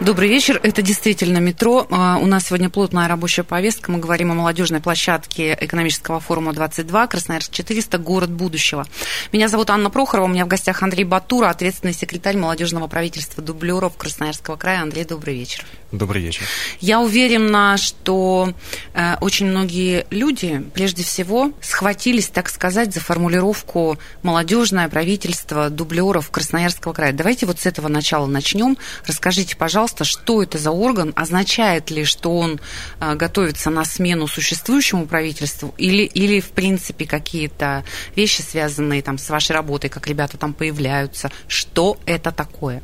Добрый 0.00 0.30
вечер. 0.30 0.58
Это 0.62 0.80
действительно 0.80 1.38
метро. 1.38 1.86
А, 1.90 2.16
у 2.16 2.26
нас 2.26 2.46
сегодня 2.46 2.70
плотная 2.70 3.06
рабочая 3.06 3.42
повестка. 3.42 3.92
Мы 3.92 3.98
говорим 3.98 4.32
о 4.32 4.34
молодежной 4.34 4.80
площадке 4.80 5.56
экономического 5.60 6.20
форума 6.20 6.54
22, 6.54 7.06
Красноярск 7.06 7.52
400, 7.52 7.98
город 7.98 8.30
будущего. 8.30 8.86
Меня 9.30 9.48
зовут 9.48 9.68
Анна 9.68 9.90
Прохорова. 9.90 10.24
У 10.24 10.30
меня 10.30 10.46
в 10.46 10.48
гостях 10.48 10.82
Андрей 10.82 11.04
Батура, 11.04 11.50
ответственный 11.50 11.92
секретарь 11.92 12.38
молодежного 12.38 12.86
правительства 12.86 13.44
дублеров 13.44 13.98
Красноярского 13.98 14.56
края. 14.56 14.80
Андрей, 14.80 15.04
добрый 15.04 15.34
вечер. 15.34 15.66
Добрый 15.92 16.22
вечер. 16.22 16.44
Я 16.80 17.00
уверена, 17.00 17.76
что 17.76 18.54
э, 18.94 19.16
очень 19.20 19.48
многие 19.48 20.06
люди, 20.08 20.64
прежде 20.72 21.02
всего, 21.02 21.52
схватились, 21.60 22.28
так 22.28 22.48
сказать, 22.48 22.94
за 22.94 23.00
формулировку 23.00 23.98
молодежное 24.22 24.88
правительство 24.88 25.68
дублеров 25.68 26.30
Красноярского 26.30 26.94
края. 26.94 27.12
Давайте 27.12 27.44
вот 27.44 27.60
с 27.60 27.66
этого 27.66 27.88
начала 27.88 28.26
начнем. 28.26 28.78
Расскажите, 29.04 29.56
пожалуйста, 29.56 29.89
что 30.04 30.42
это 30.42 30.58
за 30.58 30.70
орган? 30.70 31.12
Означает 31.16 31.90
ли, 31.90 32.04
что 32.04 32.36
он 32.36 32.60
э, 33.00 33.14
готовится 33.14 33.70
на 33.70 33.84
смену 33.84 34.26
существующему 34.26 35.06
правительству? 35.06 35.74
Или, 35.78 36.02
или 36.02 36.40
в 36.40 36.50
принципе, 36.50 37.06
какие-то 37.06 37.84
вещи, 38.16 38.42
связанные 38.42 39.02
там, 39.02 39.18
с 39.18 39.28
вашей 39.30 39.52
работой, 39.52 39.90
как 39.90 40.06
ребята 40.06 40.36
там 40.36 40.54
появляются? 40.54 41.30
Что 41.48 41.98
это 42.06 42.32
такое? 42.32 42.82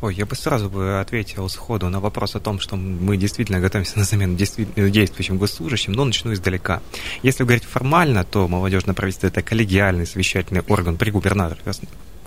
Ой, 0.00 0.14
я 0.14 0.24
бы 0.24 0.34
сразу 0.34 0.70
бы 0.70 0.98
ответил 0.98 1.48
сходу 1.50 1.90
на 1.90 2.00
вопрос 2.00 2.34
о 2.34 2.40
том, 2.40 2.58
что 2.58 2.76
мы 2.76 3.18
действительно 3.18 3.60
готовимся 3.60 3.98
на 3.98 4.04
замену 4.04 4.34
действующим 4.34 5.36
госслужащим, 5.36 5.92
но 5.92 6.06
начну 6.06 6.32
издалека. 6.32 6.80
Если 7.22 7.44
говорить 7.44 7.64
формально, 7.64 8.24
то 8.24 8.48
молодежное 8.48 8.94
правительство– 8.94 9.26
это 9.28 9.42
коллегиальный 9.42 10.06
совещательный 10.06 10.62
орган 10.62 10.96
при 10.96 11.10
губернаторе 11.10 11.60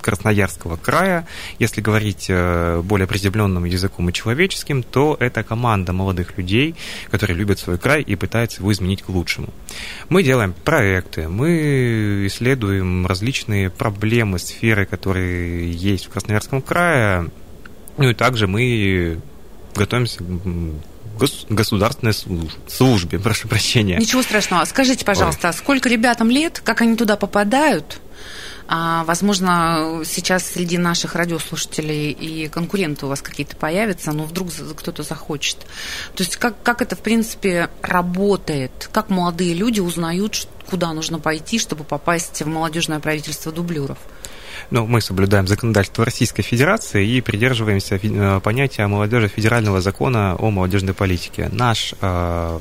Красноярского 0.03 0.77
края. 0.77 1.25
Если 1.57 1.81
говорить 1.81 2.27
э, 2.29 2.81
более 2.83 3.07
приземленным 3.07 3.65
языком 3.65 4.09
и 4.09 4.13
человеческим, 4.13 4.83
то 4.83 5.17
это 5.19 5.43
команда 5.43 5.93
молодых 5.93 6.37
людей, 6.37 6.75
которые 7.09 7.37
любят 7.37 7.59
свой 7.59 7.77
край 7.77 8.01
и 8.01 8.15
пытаются 8.15 8.59
его 8.59 8.71
изменить 8.71 9.01
к 9.01 9.09
лучшему. 9.09 9.49
Мы 10.09 10.21
делаем 10.21 10.53
проекты, 10.53 11.27
мы 11.27 12.27
исследуем 12.27 13.07
различные 13.07 13.69
проблемы, 13.69 14.37
сферы, 14.37 14.85
которые 14.85 15.71
есть 15.71 16.05
в 16.05 16.09
Красноярском 16.09 16.61
крае, 16.61 17.29
ну 17.97 18.09
и 18.09 18.13
также 18.13 18.47
мы 18.47 19.19
готовимся 19.75 20.19
к 20.19 20.23
государственной 21.49 22.13
службе, 22.67 23.19
прошу 23.19 23.47
прощения. 23.47 23.97
Ничего 23.97 24.21
страшного. 24.23 24.65
Скажите, 24.65 25.05
пожалуйста, 25.05 25.49
Ой. 25.49 25.53
сколько 25.53 25.89
ребятам 25.89 26.29
лет, 26.29 26.61
как 26.63 26.81
они 26.81 26.95
туда 26.97 27.17
попадают? 27.17 27.99
А, 28.67 29.03
возможно, 29.05 30.01
сейчас 30.05 30.45
среди 30.45 30.77
наших 30.77 31.15
радиослушателей 31.15 32.11
и 32.11 32.47
конкуренты 32.47 33.05
у 33.05 33.09
вас 33.09 33.21
какие-то 33.21 33.55
появятся, 33.55 34.11
но 34.11 34.23
вдруг 34.23 34.49
кто-то 34.75 35.03
захочет. 35.03 35.57
То 36.15 36.23
есть 36.23 36.37
как, 36.37 36.61
как 36.63 36.81
это, 36.81 36.95
в 36.95 36.99
принципе, 36.99 37.69
работает? 37.81 38.89
Как 38.91 39.09
молодые 39.09 39.53
люди 39.53 39.79
узнают, 39.79 40.47
куда 40.69 40.93
нужно 40.93 41.19
пойти, 41.19 41.59
чтобы 41.59 41.83
попасть 41.83 42.41
в 42.41 42.47
молодежное 42.47 42.99
правительство 42.99 43.51
дублеров? 43.51 43.97
Ну, 44.69 44.87
мы 44.87 45.01
соблюдаем 45.01 45.47
законодательство 45.47 46.05
Российской 46.05 46.41
Федерации 46.41 47.07
и 47.07 47.21
придерживаемся 47.21 47.99
э, 48.01 48.39
понятия 48.39 48.87
молодежи 48.87 49.27
федерального 49.27 49.81
закона 49.81 50.35
о 50.35 50.51
молодежной 50.51 50.93
политике. 50.93 51.49
Наш 51.51 51.93
э, 51.99 52.59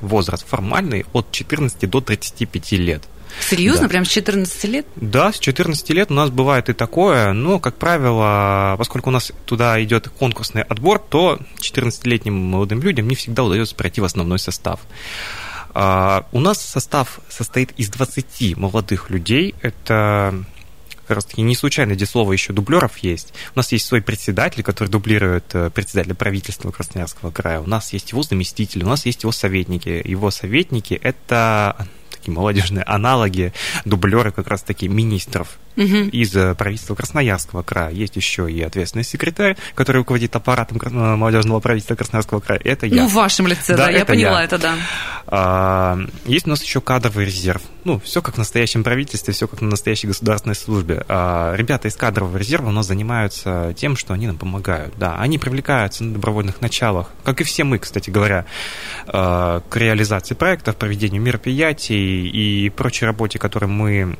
возраст 0.00 0.46
формальный 0.46 1.04
от 1.12 1.30
14 1.32 1.88
до 1.90 2.00
35 2.00 2.72
лет. 2.72 3.02
Серьезно? 3.40 3.82
Да. 3.82 3.88
Прям 3.88 4.04
с 4.04 4.08
14 4.08 4.64
лет? 4.64 4.86
Да, 4.96 5.32
с 5.32 5.38
14 5.38 5.90
лет 5.90 6.10
у 6.10 6.14
нас 6.14 6.30
бывает 6.30 6.68
и 6.68 6.72
такое, 6.72 7.32
но, 7.32 7.58
как 7.58 7.76
правило, 7.76 8.74
поскольку 8.78 9.10
у 9.10 9.12
нас 9.12 9.32
туда 9.44 9.82
идет 9.82 10.08
конкурсный 10.08 10.62
отбор, 10.62 10.98
то 10.98 11.38
14-летним 11.58 12.34
молодым 12.34 12.82
людям 12.82 13.08
не 13.08 13.14
всегда 13.14 13.44
удается 13.44 13.74
пройти 13.74 14.00
в 14.00 14.04
основной 14.04 14.38
состав. 14.38 14.80
Uh, 15.72 16.24
у 16.32 16.40
нас 16.40 16.60
состав 16.60 17.20
состоит 17.28 17.70
из 17.76 17.90
20 17.90 18.56
молодых 18.56 19.08
людей. 19.08 19.54
Это 19.62 20.44
как 21.10 21.16
раз 21.16 21.24
таки 21.24 21.42
не 21.42 21.56
случайно 21.56 21.94
здесь 21.94 22.10
слово 22.10 22.32
еще 22.32 22.52
дублеров 22.52 22.98
есть. 22.98 23.34
У 23.56 23.58
нас 23.58 23.72
есть 23.72 23.84
свой 23.84 24.00
председатель, 24.00 24.62
который 24.62 24.88
дублирует 24.88 25.44
э, 25.54 25.68
председателя 25.70 26.14
правительства 26.14 26.70
Красноярского 26.70 27.32
края. 27.32 27.60
У 27.60 27.66
нас 27.66 27.92
есть 27.92 28.12
его 28.12 28.22
заместитель, 28.22 28.84
у 28.84 28.86
нас 28.86 29.06
есть 29.06 29.24
его 29.24 29.32
советники. 29.32 30.00
Его 30.04 30.30
советники– 30.30 30.94
это 31.02 31.88
такие 32.20 32.34
молодежные 32.34 32.84
аналоги, 32.84 33.52
дублеры 33.84 34.30
как 34.30 34.46
раз 34.46 34.62
таки 34.62 34.88
министров 34.88 35.58
угу. 35.76 35.84
из 35.84 36.34
э, 36.36 36.54
правительства 36.54 36.94
Красноярского 36.94 37.62
края. 37.62 37.90
Есть 37.90 38.16
еще 38.16 38.50
и 38.50 38.60
ответственный 38.62 39.04
секретарь, 39.04 39.56
который 39.74 39.98
руководит 39.98 40.34
аппаратом 40.36 40.78
э, 40.78 41.16
молодежного 41.16 41.60
правительства 41.60 41.94
Красноярского 41.94 42.40
края. 42.40 42.60
Это 42.64 42.86
я. 42.86 43.02
Ну, 43.02 43.08
в 43.08 43.14
вашем 43.14 43.46
лице, 43.46 43.76
да, 43.76 43.86
да 43.86 43.90
я 43.90 44.04
поняла 44.04 44.40
я. 44.40 44.44
это, 44.44 44.58
да. 44.58 44.74
А, 45.26 45.98
есть 46.24 46.46
у 46.46 46.50
нас 46.50 46.62
еще 46.62 46.80
кадровый 46.80 47.24
резерв. 47.24 47.62
Ну, 47.84 47.98
все 48.00 48.20
как 48.20 48.34
в 48.34 48.38
настоящем 48.38 48.84
правительстве, 48.84 49.32
все 49.32 49.48
как 49.48 49.60
на 49.60 49.68
настоящей 49.68 50.06
государственной 50.06 50.54
службе. 50.54 51.04
А, 51.08 51.54
ребята 51.54 51.88
из 51.88 51.96
кадрового 51.96 52.36
резерва 52.36 52.68
у 52.68 52.72
нас 52.72 52.86
занимаются 52.86 53.74
тем, 53.76 53.96
что 53.96 54.14
они 54.14 54.26
нам 54.26 54.36
помогают. 54.36 54.94
Да, 54.96 55.16
они 55.18 55.38
привлекаются 55.38 56.04
на 56.04 56.14
добровольных 56.14 56.60
началах, 56.60 57.10
как 57.24 57.40
и 57.40 57.44
все 57.44 57.64
мы, 57.64 57.78
кстати 57.78 58.10
говоря, 58.10 58.44
а, 59.06 59.62
к 59.68 59.76
реализации 59.76 60.34
проектов, 60.34 60.76
проведению 60.76 61.22
мероприятий 61.22 62.28
и 62.28 62.68
прочей 62.70 63.06
работе, 63.06 63.38
которой 63.38 63.66
мы 63.66 64.16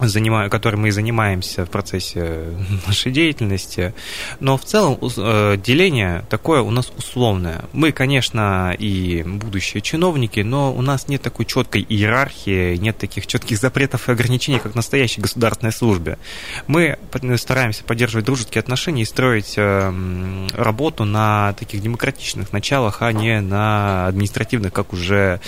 занимаю, 0.00 0.50
которой 0.50 0.76
мы 0.76 0.88
и 0.88 0.90
занимаемся 0.90 1.64
в 1.64 1.70
процессе 1.70 2.44
нашей 2.86 3.12
деятельности. 3.12 3.94
Но 4.40 4.56
в 4.56 4.64
целом 4.64 4.98
э, 5.00 5.56
деление 5.56 6.24
такое 6.30 6.60
у 6.60 6.70
нас 6.70 6.92
условное. 6.96 7.64
Мы, 7.72 7.92
конечно, 7.92 8.74
и 8.78 9.22
будущие 9.26 9.80
чиновники, 9.80 10.40
но 10.40 10.72
у 10.72 10.82
нас 10.82 11.08
нет 11.08 11.22
такой 11.22 11.46
четкой 11.46 11.84
иерархии, 11.88 12.76
нет 12.76 12.98
таких 12.98 13.26
четких 13.26 13.58
запретов 13.58 14.08
и 14.08 14.12
ограничений, 14.12 14.58
как 14.58 14.72
в 14.72 14.76
настоящей 14.76 15.20
государственной 15.20 15.72
службе. 15.72 16.18
Мы 16.66 16.98
стараемся 17.36 17.84
поддерживать 17.84 18.26
дружеские 18.26 18.60
отношения 18.60 19.02
и 19.02 19.06
строить 19.06 19.54
э, 19.56 20.46
работу 20.54 21.04
на 21.04 21.54
таких 21.54 21.82
демократичных 21.82 22.52
началах, 22.52 23.02
а 23.02 23.12
не 23.12 23.40
на 23.40 24.06
административных, 24.06 24.72
как 24.72 24.92
уже 24.92 25.40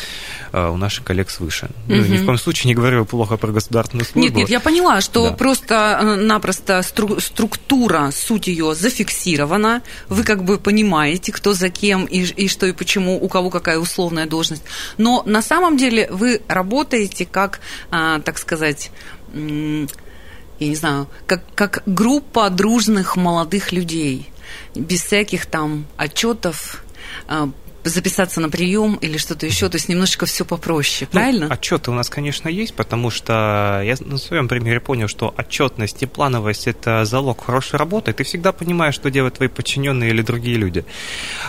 э, 0.53 0.69
у 0.69 0.77
наших 0.77 1.05
коллег 1.05 1.31
свыше. 1.31 1.67
Угу. 1.87 1.95
Ну, 1.95 2.05
ни 2.07 2.17
в 2.17 2.25
коем 2.25 2.39
случае 2.39 2.69
не 2.69 2.75
говорю 2.75 3.05
плохо 3.05 3.37
про 3.37 3.53
государственную 3.53 4.07
службу. 4.07 4.39
Нет, 4.39 4.40
нет, 4.41 4.51
я 4.51 4.61
поняла, 4.61 5.01
что 5.01 5.31
да. 5.31 5.33
просто-напросто 5.33 6.81
стру- 6.81 7.21
структура, 7.21 8.11
суть 8.13 8.47
ее 8.47 8.75
зафиксирована. 8.75 9.83
Вы 10.09 10.25
как 10.25 10.45
бы 10.45 10.59
понимаете, 10.59 11.33
кто 11.33 11.53
за 11.53 11.69
кем 11.69 12.05
и, 12.05 12.21
и 12.21 12.49
что 12.49 12.67
и 12.67 12.73
почему, 12.73 13.23
у 13.23 13.29
кого 13.29 13.51
какая 13.51 13.79
условная 13.79 14.27
должность. 14.27 14.63
Но 14.99 15.23
на 15.27 15.43
самом 15.43 15.77
деле 15.77 16.09
вы 16.11 16.43
работаете 16.49 17.27
как, 17.27 17.61
а, 17.91 18.21
так 18.21 18.39
сказать, 18.39 18.91
я 19.35 20.69
не 20.69 20.77
знаю, 20.77 21.09
как, 21.27 21.43
как 21.55 21.83
группа 21.87 22.51
дружных 22.51 23.17
молодых 23.17 23.73
людей, 23.73 24.31
без 24.75 25.03
всяких 25.03 25.47
там 25.47 25.87
отчетов, 25.97 26.85
а, 27.27 27.51
записаться 27.85 28.41
на 28.41 28.49
прием 28.49 28.97
или 28.97 29.17
что-то 29.17 29.47
еще, 29.47 29.69
то 29.69 29.77
есть 29.77 29.89
немножечко 29.89 30.27
все 30.27 30.45
попроще, 30.45 31.09
ну, 31.13 31.19
правильно? 31.19 31.47
Отчеты 31.47 31.91
у 31.91 31.95
нас, 31.95 32.11
конечно, 32.11 32.49
есть, 32.49 32.75
потому 32.75 33.11
что 33.11 33.83
я 33.85 33.97
на 34.01 34.19
своем 34.19 34.49
примере 34.49 34.81
понял, 34.81 35.09
что 35.09 35.35
отчетность 35.37 36.03
и 36.03 36.07
плановость 36.07 36.67
это 36.67 37.05
залог 37.05 37.45
хорошей 37.45 37.77
работы. 37.77 38.13
Ты 38.13 38.25
всегда 38.25 38.53
понимаешь, 38.53 38.95
что 38.95 39.11
делают 39.11 39.37
твои 39.37 39.49
подчиненные 39.49 40.11
или 40.11 40.23
другие 40.23 40.57
люди. 40.57 40.85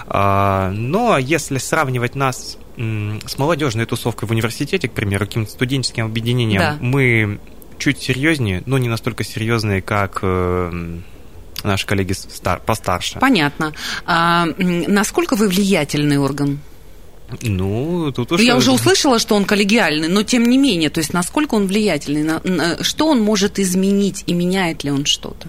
А, 0.08 0.72
но 0.72 1.18
если 1.18 1.58
сравнивать 1.58 2.16
нас 2.16 2.58
с 2.78 3.38
молодежной 3.38 3.86
тусовкой 3.86 4.28
в 4.28 4.32
университете, 4.32 4.88
к 4.88 4.94
примеру, 4.94 5.26
каким-то 5.26 5.52
студенческим 5.52 6.06
объединением, 6.06 6.62
да. 6.62 6.78
мы 6.80 7.40
чуть 7.78 8.02
серьезнее, 8.02 8.64
но 8.66 8.78
не 8.78 8.90
настолько 8.90 9.24
серьезные, 9.24 9.82
как 9.82 10.20
э, 10.22 11.00
наши 11.68 11.86
коллеги 11.86 12.16
постарше. 12.66 13.20
Понятно. 13.20 13.74
А, 14.06 14.48
насколько 14.58 15.36
вы 15.36 15.48
влиятельный 15.48 16.18
орган? 16.18 16.60
Ну, 17.42 18.12
тут 18.12 18.34
уж... 18.34 18.42
Я 18.42 18.58
уже 18.58 18.72
услышала, 18.72 19.20
что 19.20 19.36
он 19.36 19.46
коллегиальный, 19.46 20.08
но 20.08 20.24
тем 20.24 20.50
не 20.50 20.58
менее, 20.58 20.90
то 20.90 21.00
есть 21.00 21.14
насколько 21.14 21.56
он 21.56 21.68
влиятельный, 21.68 22.24
на, 22.24 22.42
на, 22.44 22.84
что 22.84 23.08
он 23.08 23.22
может 23.22 23.58
изменить 23.58 24.24
и 24.28 24.34
меняет 24.34 24.84
ли 24.84 24.92
он 24.92 25.06
что-то? 25.06 25.48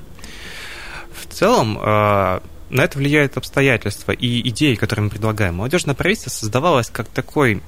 В 1.13 1.35
целом, 1.35 1.79
э, 1.79 2.41
на 2.73 2.85
это 2.85 2.99
влияют 2.99 3.37
обстоятельства 3.37 4.13
и 4.13 4.49
идеи, 4.49 4.77
которые 4.77 5.05
мы 5.05 5.11
предлагаем. 5.11 5.57
Молодежное 5.57 5.95
правительство 5.95 6.31
создавалось 6.31 6.89
как 6.89 7.09
такой 7.09 7.63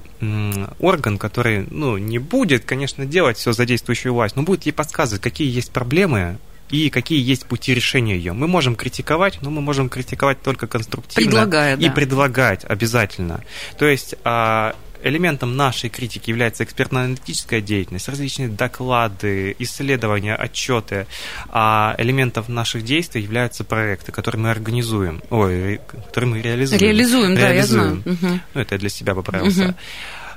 орган, 0.79 1.17
который 1.17 1.67
ну, 1.69 1.97
не 1.97 2.19
будет, 2.19 2.65
конечно, 2.65 3.05
делать 3.05 3.37
все 3.37 3.51
за 3.51 3.65
действующую 3.65 4.13
власть, 4.13 4.35
но 4.35 4.43
будет 4.43 4.65
ей 4.65 4.71
подсказывать, 4.71 5.21
какие 5.21 5.53
есть 5.53 5.71
проблемы, 5.71 6.37
и 6.69 6.89
какие 6.89 7.21
есть 7.21 7.45
пути 7.45 7.73
решения 7.73 8.15
ее. 8.15 8.33
Мы 8.33 8.47
можем 8.47 8.75
критиковать, 8.75 9.39
но 9.41 9.49
мы 9.49 9.61
можем 9.61 9.89
критиковать 9.89 10.41
только 10.41 10.67
конструктивно. 10.67 11.29
Предлагая, 11.29 11.77
и 11.77 11.87
да. 11.87 11.91
предлагать 11.91 12.65
обязательно. 12.65 13.43
То 13.77 13.85
есть 13.85 14.15
а, 14.23 14.75
элементом 15.03 15.55
нашей 15.55 15.89
критики 15.89 16.29
является 16.29 16.63
экспертно-аналитическая 16.63 17.61
деятельность, 17.61 18.09
различные 18.09 18.49
доклады, 18.49 19.55
исследования, 19.59 20.35
отчеты, 20.35 21.05
а 21.49 21.95
элементом 21.99 22.45
наших 22.47 22.83
действий 22.83 23.21
являются 23.21 23.63
проекты, 23.63 24.11
которые 24.11 24.41
мы 24.41 24.51
организуем, 24.51 25.21
ой, 25.29 25.79
которые 26.07 26.31
мы 26.31 26.41
реализуем. 26.41 26.81
Реализуем, 26.81 27.35
да, 27.35 27.49
я 27.51 27.65
знаю. 27.65 28.01
Угу. 28.05 28.39
Ну, 28.55 28.61
это 28.61 28.75
я 28.75 28.79
для 28.79 28.89
себя 28.89 29.13
поправился. 29.13 29.65
Угу. 29.65 29.73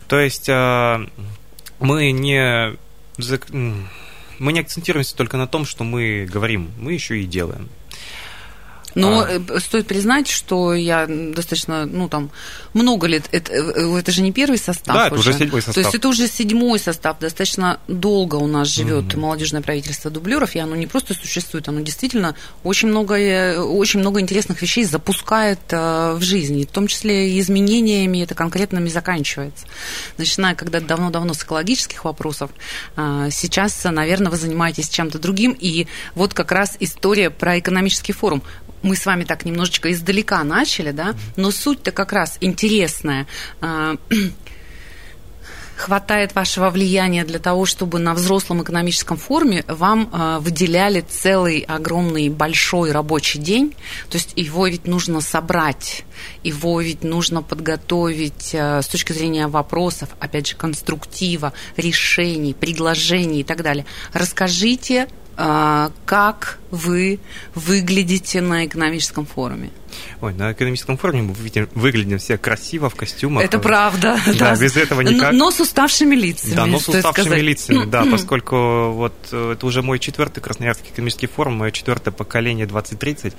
То 0.08 0.20
есть 0.20 0.48
а, 0.50 1.00
мы 1.80 2.10
не 2.12 2.76
мы 4.38 4.52
не 4.52 4.60
акцентируемся 4.60 5.16
только 5.16 5.36
на 5.36 5.46
том, 5.46 5.64
что 5.64 5.84
мы 5.84 6.28
говорим, 6.30 6.70
мы 6.78 6.92
еще 6.92 7.20
и 7.20 7.26
делаем. 7.26 7.68
Но 8.94 9.20
а... 9.22 9.60
стоит 9.60 9.86
признать, 9.86 10.28
что 10.28 10.74
я 10.74 11.06
достаточно, 11.06 11.86
ну, 11.86 12.08
там, 12.08 12.30
много 12.74 13.06
лет, 13.06 13.24
это, 13.32 13.52
э, 13.52 13.98
это 13.98 14.12
же 14.12 14.22
не 14.22 14.32
первый 14.32 14.58
состав 14.58 14.94
Да, 14.94 15.06
это 15.06 15.16
уже 15.16 15.32
седьмой 15.32 15.62
состав. 15.62 15.74
То 15.74 15.80
есть 15.80 15.94
это 15.94 16.08
уже 16.08 16.28
седьмой 16.28 16.78
состав, 16.78 17.18
достаточно 17.18 17.80
долго 17.88 18.36
у 18.36 18.46
нас 18.46 18.68
живет 18.68 19.04
mm-hmm. 19.04 19.18
молодежное 19.18 19.62
правительство 19.62 20.10
дублеров, 20.10 20.54
и 20.54 20.58
оно 20.58 20.76
не 20.76 20.86
просто 20.86 21.14
существует, 21.14 21.68
оно 21.68 21.80
действительно 21.80 22.34
очень 22.64 22.88
много, 22.88 23.62
очень 23.62 24.00
много 24.00 24.20
интересных 24.20 24.60
вещей 24.62 24.84
запускает 24.84 25.60
в 25.70 26.20
жизни, 26.20 26.64
в 26.64 26.72
том 26.72 26.86
числе 26.86 27.30
и 27.30 27.40
изменениями, 27.40 28.22
это 28.22 28.34
конкретными 28.34 28.88
заканчивается. 28.88 29.66
Начиная 30.16 30.54
когда-то 30.54 30.86
давно-давно 30.86 31.34
с 31.34 31.42
экологических 31.42 32.04
вопросов, 32.04 32.50
сейчас, 32.96 33.84
наверное, 33.84 34.30
вы 34.30 34.36
занимаетесь 34.36 34.88
чем-то 34.88 35.18
другим, 35.18 35.56
и 35.58 35.86
вот 36.14 36.34
как 36.34 36.52
раз 36.52 36.76
история 36.80 37.30
про 37.30 37.58
экономический 37.58 38.12
форум 38.12 38.42
мы 38.82 38.96
с 38.96 39.06
вами 39.06 39.24
так 39.24 39.44
немножечко 39.44 39.92
издалека 39.92 40.42
начали, 40.44 40.90
да, 40.90 41.14
но 41.36 41.50
суть-то 41.50 41.92
как 41.92 42.12
раз 42.12 42.38
интересная. 42.40 43.26
А, 43.60 43.96
хватает 45.78 46.34
вашего 46.34 46.70
влияния 46.70 47.24
для 47.24 47.38
того, 47.38 47.64
чтобы 47.64 47.98
на 47.98 48.12
взрослом 48.12 48.62
экономическом 48.62 49.16
форуме 49.16 49.64
вам 49.68 50.10
а, 50.12 50.40
выделяли 50.40 51.00
целый 51.00 51.60
огромный 51.60 52.28
большой 52.28 52.90
рабочий 52.90 53.38
день. 53.38 53.74
То 54.10 54.18
есть 54.18 54.32
его 54.34 54.66
ведь 54.66 54.86
нужно 54.86 55.20
собрать, 55.20 56.04
его 56.42 56.80
ведь 56.80 57.04
нужно 57.04 57.42
подготовить 57.42 58.54
а, 58.54 58.82
с 58.82 58.88
точки 58.88 59.12
зрения 59.12 59.46
вопросов, 59.46 60.08
опять 60.18 60.48
же, 60.48 60.56
конструктива, 60.56 61.52
решений, 61.76 62.54
предложений 62.54 63.40
и 63.40 63.44
так 63.44 63.62
далее. 63.62 63.86
Расскажите 64.12 65.08
как 66.04 66.58
вы 66.72 67.20
выглядите 67.54 68.40
на 68.40 68.66
экономическом 68.66 69.24
форуме? 69.24 69.70
Ой, 70.20 70.34
на 70.34 70.52
экономическом 70.52 70.96
форуме 70.96 71.22
мы 71.22 71.34
видим, 71.34 71.68
выглядим 71.74 72.18
все 72.18 72.38
красиво 72.38 72.90
в 72.90 72.96
костюмах. 72.96 73.44
Это 73.44 73.58
правда. 73.58 74.18
Да, 74.26 74.54
да. 74.54 74.56
без 74.56 74.76
этого 74.76 75.00
никак. 75.00 75.32
Но, 75.32 75.46
но 75.46 75.50
с 75.50 75.60
уставшими 75.60 76.16
лицами. 76.16 76.54
Да, 76.54 76.66
но 76.66 76.80
с 76.80 76.88
уставшими 76.88 77.40
лицами, 77.40 77.84
да, 77.84 78.04
поскольку 78.04 78.90
вот 78.90 79.14
э, 79.30 79.52
это 79.52 79.66
уже 79.66 79.82
мой 79.82 79.98
четвертый 79.98 80.40
Красноярский 80.40 80.90
экономический 80.90 81.28
форум, 81.28 81.54
мое 81.54 81.70
четвертое 81.70 82.10
поколение 82.10 82.66
2030. 82.66 83.34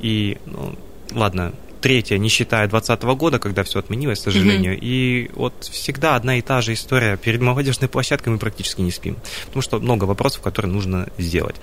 И, 0.00 0.38
ну, 0.46 0.78
ладно, 1.12 1.52
третья, 1.80 2.18
не 2.18 2.28
считая 2.28 2.68
2020 2.68 3.02
года, 3.18 3.38
когда 3.38 3.64
все 3.64 3.78
отменилось, 3.78 4.20
к 4.20 4.22
сожалению. 4.24 4.74
Mm-hmm. 4.74 4.80
И 4.82 5.30
вот 5.34 5.54
всегда 5.64 6.16
одна 6.16 6.38
и 6.38 6.42
та 6.42 6.60
же 6.60 6.72
история. 6.72 7.16
Перед 7.16 7.40
молодежной 7.40 7.88
площадкой 7.88 8.30
мы 8.30 8.38
практически 8.38 8.80
не 8.80 8.90
спим, 8.90 9.16
потому 9.46 9.62
что 9.62 9.78
много 9.80 10.04
вопросов, 10.04 10.42
которые 10.42 10.72
нужно 10.72 11.08
сделать. 11.18 11.56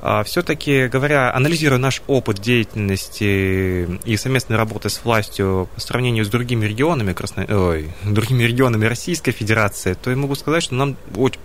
А, 0.00 0.24
Все-таки, 0.24 0.88
говоря, 0.88 1.32
анализируя 1.34 1.78
наш 1.78 2.02
опыт 2.06 2.40
деятельности 2.40 3.98
и 4.04 4.16
совместной 4.16 4.56
работы 4.56 4.88
с 4.88 5.04
властью 5.04 5.68
по 5.74 5.80
сравнению 5.80 6.24
с 6.24 6.28
другими 6.28 6.66
регионами, 6.66 7.12
Красно... 7.12 7.46
Ой, 7.48 7.88
другими 8.04 8.44
регионами 8.44 8.86
Российской 8.86 9.32
Федерации, 9.32 9.94
то 9.94 10.10
я 10.10 10.16
могу 10.16 10.34
сказать, 10.34 10.62
что 10.62 10.74
нам 10.74 10.96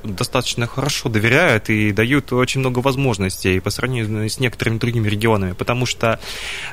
достаточно 0.04 0.68
хорошо 0.68 1.10
доверяют 1.10 1.70
и 1.70 1.92
дают 1.92 2.32
очень 2.34 2.62
много 2.62 2.80
возможностей 2.80 3.60
по 3.60 3.70
сравнению 3.70 4.30
с 4.30 4.40
некоторыми 4.40 4.78
другими 4.78 5.08
регионами, 5.08 5.54
потому 5.54 5.86
что 5.86 6.20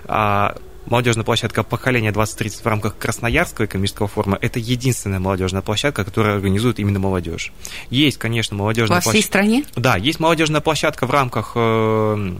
а, 0.05 0.57
молодежная 0.87 1.25
площадка 1.25 1.63
поколения 1.63 2.13
2030 2.13 2.65
в 2.65 2.67
рамках 2.67 2.97
Красноярского 2.97 3.67
экономического 3.67 4.09
форума 4.09 4.39
это 4.41 4.59
единственная 4.59 5.21
молодежная 5.21 5.63
площадка, 5.63 6.05
которая 6.05 6.37
организует 6.37 6.79
именно 6.79 6.99
молодежь. 6.99 7.53
Есть, 7.91 8.19
конечно, 8.19 8.57
молодежная 8.57 8.97
площадка. 8.97 9.09
Во 9.09 9.13
всей 9.13 9.27
стране? 9.27 9.65
Да, 9.77 9.97
есть 9.97 10.21
молодежная 10.21 10.61
площадка 10.61 11.07
в 11.07 11.11
рамках 11.11 11.53
э, 11.55 12.37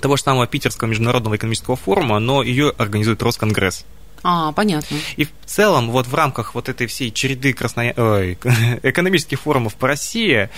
того 0.00 0.16
же 0.16 0.22
самого 0.22 0.46
Питерского 0.46 0.88
международного 0.88 1.36
экономического 1.36 1.76
форума, 1.76 2.18
но 2.18 2.42
ее 2.42 2.72
организует 2.76 3.22
Росконгресс. 3.22 3.84
А, 4.22 4.52
понятно. 4.52 4.96
И 5.16 5.24
в 5.24 5.30
целом 5.46 5.90
вот 5.90 6.06
в 6.06 6.14
рамках 6.14 6.54
вот 6.54 6.68
этой 6.68 6.86
всей 6.86 7.10
череды 7.10 7.52
красно... 7.52 7.92
Ой, 7.96 8.38
экономических 8.82 9.40
форумов 9.40 9.74
по 9.74 9.86
России, 9.86 10.48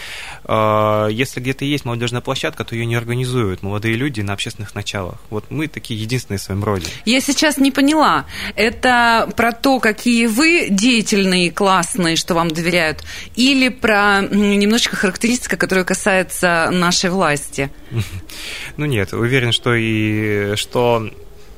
э, 0.44 1.08
если 1.10 1.40
где-то 1.40 1.64
есть 1.64 1.84
молодежная 1.84 2.20
площадка, 2.20 2.64
то 2.64 2.74
ее 2.74 2.86
не 2.86 2.94
организуют 2.94 3.62
молодые 3.62 3.94
люди 3.94 4.20
на 4.20 4.32
общественных 4.32 4.74
началах. 4.74 5.16
Вот 5.30 5.50
мы 5.50 5.68
такие 5.68 6.00
единственные 6.00 6.38
в 6.38 6.42
своем 6.42 6.64
роде. 6.64 6.86
Я 7.04 7.20
сейчас 7.20 7.58
не 7.58 7.70
поняла. 7.70 8.26
Это 8.56 9.30
про 9.36 9.52
то, 9.52 9.80
какие 9.80 10.26
вы 10.26 10.68
деятельные, 10.70 11.50
классные, 11.50 12.16
что 12.16 12.34
вам 12.34 12.50
доверяют, 12.50 13.04
или 13.36 13.68
про 13.68 14.22
немножечко 14.22 14.96
характеристика, 14.96 15.56
которая 15.56 15.84
касается 15.84 16.70
нашей 16.72 17.10
власти? 17.10 17.70
Ну 18.76 18.86
нет, 18.86 19.12
уверен, 19.12 19.52
что 19.52 19.74
и 19.74 20.56
что 20.56 21.10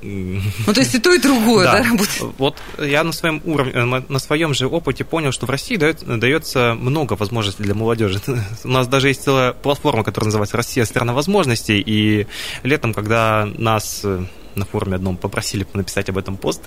ну, 0.02 0.74
то 0.74 0.80
есть 0.80 0.94
и 0.94 0.98
то, 0.98 1.12
и 1.12 1.18
другое, 1.18 1.64
да, 1.72 1.72
да 1.78 1.84
работает? 1.84 2.34
Вот 2.38 2.56
я 2.78 3.04
на 3.04 3.12
своем 3.12 3.40
уровне, 3.44 3.72
э, 3.72 3.84
на 3.84 4.18
своем 4.18 4.54
же 4.54 4.66
опыте 4.66 5.04
понял, 5.04 5.32
что 5.32 5.46
в 5.46 5.50
России 5.50 5.76
дается 5.76 6.74
много 6.74 7.14
возможностей 7.14 7.62
для 7.62 7.74
молодежи. 7.74 8.20
У 8.64 8.68
нас 8.68 8.88
даже 8.88 9.08
есть 9.08 9.22
целая 9.22 9.52
платформа, 9.52 10.04
которая 10.04 10.26
называется 10.26 10.56
«Россия– 10.56 10.84
страна 10.86 11.12
возможностей», 11.12 11.82
и 11.84 12.26
летом, 12.62 12.94
когда 12.94 13.48
нас 13.58 14.00
э, 14.04 14.24
на 14.54 14.64
форуме 14.64 14.96
одном 14.96 15.16
попросили 15.16 15.66
написать 15.72 16.08
об 16.08 16.18
этом 16.18 16.36
пост, 16.36 16.62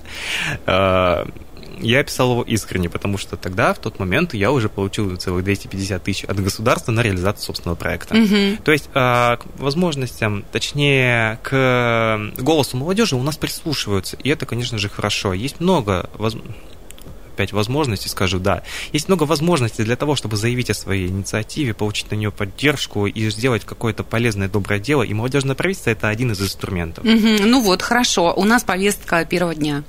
э, 0.66 1.24
я 1.78 2.02
писал 2.02 2.32
его 2.32 2.42
искренне, 2.42 2.88
потому 2.88 3.18
что 3.18 3.36
тогда, 3.36 3.74
в 3.74 3.78
тот 3.78 3.98
момент, 3.98 4.34
я 4.34 4.50
уже 4.52 4.68
получил 4.68 5.16
целых 5.16 5.44
250 5.44 6.02
тысяч 6.02 6.24
от 6.24 6.42
государства 6.42 6.92
на 6.92 7.00
реализацию 7.00 7.44
собственного 7.44 7.76
проекта. 7.76 8.16
Угу. 8.16 8.62
То 8.64 8.72
есть 8.72 8.88
а, 8.94 9.36
к 9.36 9.46
возможностям, 9.58 10.44
точнее, 10.52 11.38
к 11.42 12.32
голосу 12.38 12.76
молодежи 12.76 13.16
у 13.16 13.22
нас 13.22 13.36
прислушиваются, 13.36 14.16
и 14.16 14.28
это, 14.28 14.46
конечно 14.46 14.78
же, 14.78 14.88
хорошо. 14.88 15.32
Есть 15.32 15.60
много 15.60 16.08
возможностей 16.14 16.56
опять 17.36 17.52
возможностей, 17.52 18.08
скажу, 18.08 18.38
да. 18.38 18.62
Есть 18.92 19.08
много 19.08 19.24
возможностей 19.24 19.84
для 19.84 19.96
того, 19.96 20.16
чтобы 20.16 20.36
заявить 20.36 20.70
о 20.70 20.74
своей 20.74 21.08
инициативе, 21.08 21.74
получить 21.74 22.10
на 22.10 22.14
нее 22.14 22.32
поддержку 22.32 23.06
и 23.06 23.30
сделать 23.30 23.64
какое-то 23.66 24.04
полезное, 24.04 24.48
доброе 24.48 24.80
дело. 24.80 25.02
И 25.02 25.12
молодежное 25.12 25.54
правительство– 25.54 25.90
это 25.92 26.08
один 26.08 26.32
из 26.32 26.40
инструментов. 26.40 27.04
Угу. 27.04 27.44
Ну 27.44 27.60
вот, 27.60 27.82
хорошо. 27.82 28.32
У 28.34 28.44
нас 28.44 28.64
повестка 28.64 29.22
первого 29.26 29.54
дня. 29.54 29.84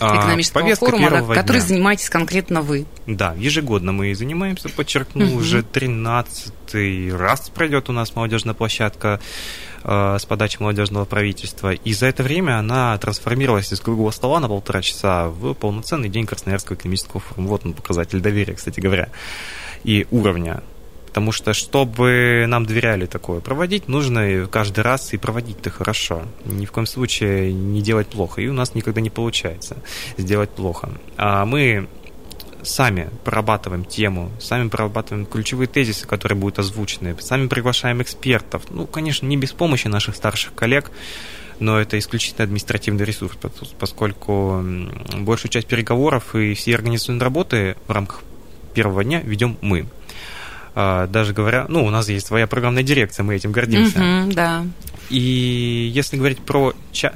А, 0.00 0.20
экономического 0.20 0.62
Повестка 0.62 0.86
форума, 0.86 1.34
который 1.34 1.58
дня. 1.58 1.66
занимаетесь 1.66 2.08
конкретно 2.08 2.62
вы. 2.62 2.86
Да, 3.06 3.34
ежегодно 3.36 3.92
мы 3.92 4.14
занимаемся, 4.14 4.68
подчеркну, 4.68 5.26
угу. 5.26 5.36
уже 5.38 5.62
13 5.62 7.12
раз 7.12 7.50
пройдет 7.50 7.88
у 7.88 7.92
нас 7.92 8.14
молодежная 8.14 8.54
площадка 8.54 9.20
э, 9.82 10.16
с 10.18 10.24
подачи 10.24 10.58
молодежного 10.60 11.04
правительства. 11.04 11.72
И 11.72 11.92
за 11.92 12.06
это 12.06 12.22
время 12.22 12.58
она 12.58 12.96
трансформировалась 12.98 13.72
из 13.72 13.80
круглого 13.80 14.10
стола 14.10 14.40
на 14.40 14.48
полтора 14.48 14.82
часа 14.82 15.28
в 15.28 15.54
полноценный 15.54 16.08
день 16.08 16.26
Красноярского 16.26 16.76
экономического 16.76 17.20
форума. 17.20 17.48
Вот 17.48 17.64
он 17.64 17.72
показатель 17.72 18.20
доверия, 18.20 18.54
кстати 18.54 18.80
говоря, 18.80 19.08
и 19.84 20.06
уровня 20.10 20.62
Потому 21.08 21.32
что, 21.32 21.54
чтобы 21.54 22.44
нам 22.46 22.66
доверяли 22.66 23.06
такое 23.06 23.40
проводить, 23.40 23.88
нужно 23.88 24.46
каждый 24.46 24.80
раз 24.80 25.12
и 25.14 25.16
проводить-то 25.16 25.70
хорошо. 25.70 26.22
Ни 26.44 26.66
в 26.66 26.70
коем 26.70 26.86
случае 26.86 27.52
не 27.52 27.82
делать 27.82 28.08
плохо. 28.08 28.40
И 28.42 28.48
у 28.48 28.52
нас 28.52 28.74
никогда 28.74 29.00
не 29.00 29.10
получается 29.10 29.78
сделать 30.16 30.50
плохо. 30.50 30.90
А 31.16 31.44
мы 31.44 31.88
сами 32.62 33.08
прорабатываем 33.24 33.84
тему, 33.84 34.30
сами 34.38 34.68
прорабатываем 34.68 35.26
ключевые 35.26 35.66
тезисы, 35.66 36.06
которые 36.06 36.36
будут 36.38 36.58
озвучены, 36.58 37.16
сами 37.20 37.48
приглашаем 37.48 38.02
экспертов. 38.02 38.64
Ну, 38.70 38.86
конечно, 38.86 39.26
не 39.26 39.36
без 39.36 39.52
помощи 39.52 39.88
наших 39.88 40.16
старших 40.16 40.54
коллег, 40.54 40.90
но 41.58 41.80
это 41.80 41.98
исключительно 41.98 42.44
административный 42.44 43.04
ресурс, 43.04 43.36
поскольку 43.78 44.62
большую 45.14 45.50
часть 45.50 45.66
переговоров 45.66 46.34
и 46.34 46.54
всей 46.54 46.74
организационной 46.74 47.24
работы 47.24 47.76
в 47.86 47.92
рамках 47.92 48.22
первого 48.74 49.02
дня 49.02 49.20
ведем 49.20 49.56
мы. 49.60 49.86
Даже 50.78 51.32
говоря, 51.32 51.66
ну, 51.68 51.84
у 51.84 51.90
нас 51.90 52.08
есть 52.08 52.28
своя 52.28 52.46
программная 52.46 52.84
дирекция, 52.84 53.24
мы 53.24 53.34
этим 53.34 53.50
гордимся. 53.50 53.98
Угу, 53.98 54.32
да. 54.32 54.64
И 55.10 55.90
если 55.92 56.16
говорить 56.16 56.38
про 56.38 56.72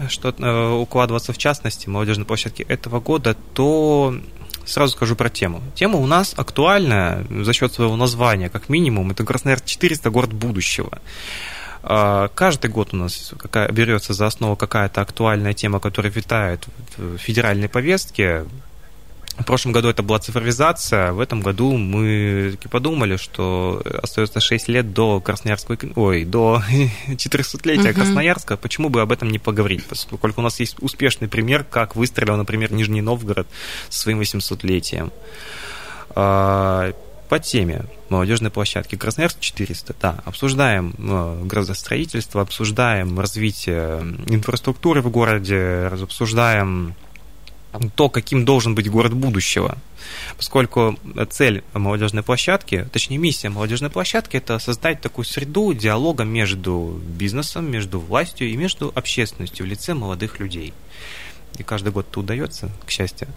что 0.09 0.35
э, 0.37 0.71
укладываться 0.73 1.33
в 1.33 1.38
частности 1.38 1.88
молодежной 1.88 2.26
площадки 2.26 2.62
этого 2.62 2.99
года, 2.99 3.37
то 3.54 4.19
сразу 4.64 4.95
скажу 4.95 5.14
про 5.14 5.31
тему. 5.31 5.62
Тема 5.76 5.99
у 5.99 6.07
нас 6.07 6.35
актуальная 6.37 7.25
за 7.31 7.52
счет 7.52 7.73
своего 7.73 7.95
названия, 7.95 8.49
как 8.49 8.69
минимум. 8.69 9.12
Это 9.12 9.25
Красноярск 9.25 9.66
400, 9.66 10.11
город 10.11 10.33
будущего. 10.33 11.00
А, 11.85 12.28
каждый 12.35 12.71
год 12.71 12.95
у 12.95 12.97
нас 12.97 13.33
какая, 13.38 13.71
берется 13.71 14.12
за 14.12 14.26
основу 14.26 14.57
какая-то 14.57 15.00
актуальная 15.02 15.52
тема, 15.52 15.78
которая 15.78 16.12
витает 16.12 16.66
в 16.97 17.19
федеральной 17.19 17.69
повестке. 17.69 18.45
В 19.39 19.45
прошлом 19.45 19.73
году 19.73 19.89
это 19.89 20.03
была 20.03 20.19
цифровизация, 20.19 21.12
в 21.12 21.21
этом 21.21 21.41
году 21.41 21.77
мы 21.77 22.51
таки 22.53 22.69
подумали, 22.69 23.17
что 23.17 23.83
остается 24.03 24.41
6 24.41 24.69
лет 24.69 24.93
до 24.93 25.21
Красноярского, 25.21 25.79
ой, 25.97 26.25
до 26.25 26.62
400-летия 27.09 27.91
uh 27.91 27.95
Красноярска, 27.95 28.57
почему 28.59 28.91
бы 28.91 29.01
об 29.01 29.11
этом 29.11 29.31
не 29.31 29.39
поговорить, 29.39 29.85
поскольку 29.87 30.41
у 30.41 30.45
нас 30.45 30.61
есть 30.61 30.77
успешный 30.81 31.29
пример, 31.29 31.65
как 31.65 31.97
выстрелил, 31.97 32.37
например, 32.37 32.73
Нижний 32.73 33.01
Новгород 33.01 33.47
своим 33.89 34.21
800-летием. 34.21 35.11
А, 36.15 36.93
по 37.33 37.39
теме 37.39 37.87
молодежной 38.11 38.51
площадки. 38.51 38.95
Красноярск 38.95 39.41
400, 39.41 39.97
да, 39.99 40.17
обсуждаем 40.27 40.95
э, 40.99 41.45
градостроительство, 41.47 42.43
обсуждаем 42.43 43.19
развитие 43.19 44.01
инфраструктуры 44.27 45.01
в 45.01 45.09
городе, 45.09 45.89
обсуждаем 45.91 46.95
то, 47.95 48.09
каким 48.09 48.45
должен 48.45 48.75
быть 48.75 48.91
город 48.91 49.14
будущего. 49.14 49.79
Поскольку 50.37 50.99
цель 51.31 51.62
молодежной 51.73 52.23
площадки, 52.23 52.88
точнее 52.93 53.19
миссия 53.19 53.49
молодежной 53.49 53.91
площадки, 53.91 54.37
это 54.37 54.59
создать 54.59 55.00
такую 55.00 55.25
среду 55.25 55.73
диалога 55.73 56.25
между 56.25 57.00
бизнесом, 57.05 57.71
между 57.71 58.00
властью 58.00 58.50
и 58.50 58.57
между 58.57 58.93
общественностью 58.95 59.67
в 59.67 59.69
лице 59.69 59.95
молодых 59.95 60.41
людей. 60.41 60.75
И 61.59 61.62
каждый 61.62 61.93
год 61.93 62.07
это 62.11 62.21
удается, 62.21 62.71
к 62.87 62.91
счастью. 62.91 63.29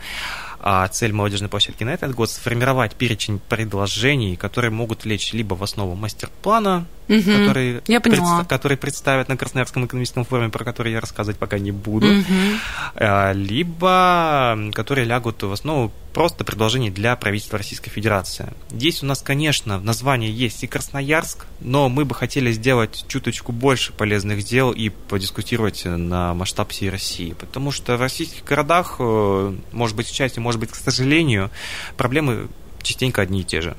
А 0.59 0.87
цель 0.87 1.13
молодежной 1.13 1.49
площадки 1.49 1.83
на 1.83 1.93
этот 1.93 2.13
год 2.13 2.29
сформировать 2.29 2.95
перечень 2.95 3.39
предложений, 3.39 4.35
которые 4.35 4.71
могут 4.71 5.05
лечь 5.05 5.33
либо 5.33 5.53
в 5.53 5.63
основу 5.63 5.95
мастер-плана, 5.95 6.85
угу, 7.07 7.21
который, 7.21 7.81
я 7.87 7.99
предста- 7.99 8.45
который 8.45 8.77
представят 8.77 9.29
на 9.29 9.37
Красноярском 9.37 9.85
экономическом 9.85 10.25
форуме, 10.25 10.49
про 10.49 10.63
который 10.63 10.93
я 10.93 11.01
рассказывать 11.01 11.37
пока 11.37 11.59
не 11.59 11.71
буду, 11.71 12.07
угу. 12.07 13.03
либо 13.33 14.57
которые 14.73 15.05
лягут 15.05 15.43
в 15.43 15.51
основу 15.51 15.91
просто 16.13 16.45
предложений 16.45 16.91
для 16.91 17.13
правительства 17.17 17.57
Российской 17.57 17.89
Федерации. 17.89 18.53
Здесь 18.71 19.03
у 19.03 19.05
нас, 19.05 19.21
конечно, 19.21 19.77
в 19.79 19.83
названии 19.83 20.31
есть 20.31 20.63
и 20.63 20.67
Красноярск, 20.67 21.45
но 21.59 21.89
мы 21.89 22.05
бы 22.05 22.15
хотели 22.15 22.53
сделать 22.53 23.03
чуточку 23.09 23.51
больше 23.51 23.91
полезных 23.91 24.45
дел 24.45 24.71
и 24.71 24.87
подискутировать 24.87 25.83
на 25.83 26.33
масштаб 26.33 26.71
всей 26.71 26.89
России, 26.89 27.33
потому 27.33 27.71
что 27.71 27.97
в 27.97 27.99
российских 27.99 28.45
городах, 28.45 28.95
э, 28.99 29.55
может 29.73 29.97
быть, 29.97 30.07
в 30.07 30.15
части, 30.15 30.39
может 30.45 30.59
быть, 30.59 30.69
к 30.69 30.75
сожалению, 30.75 31.49
проблемы 31.97 32.47
частенько 32.83 33.23
одни 33.23 33.41
и 33.41 33.43
те 33.43 33.61
же, 33.61 33.75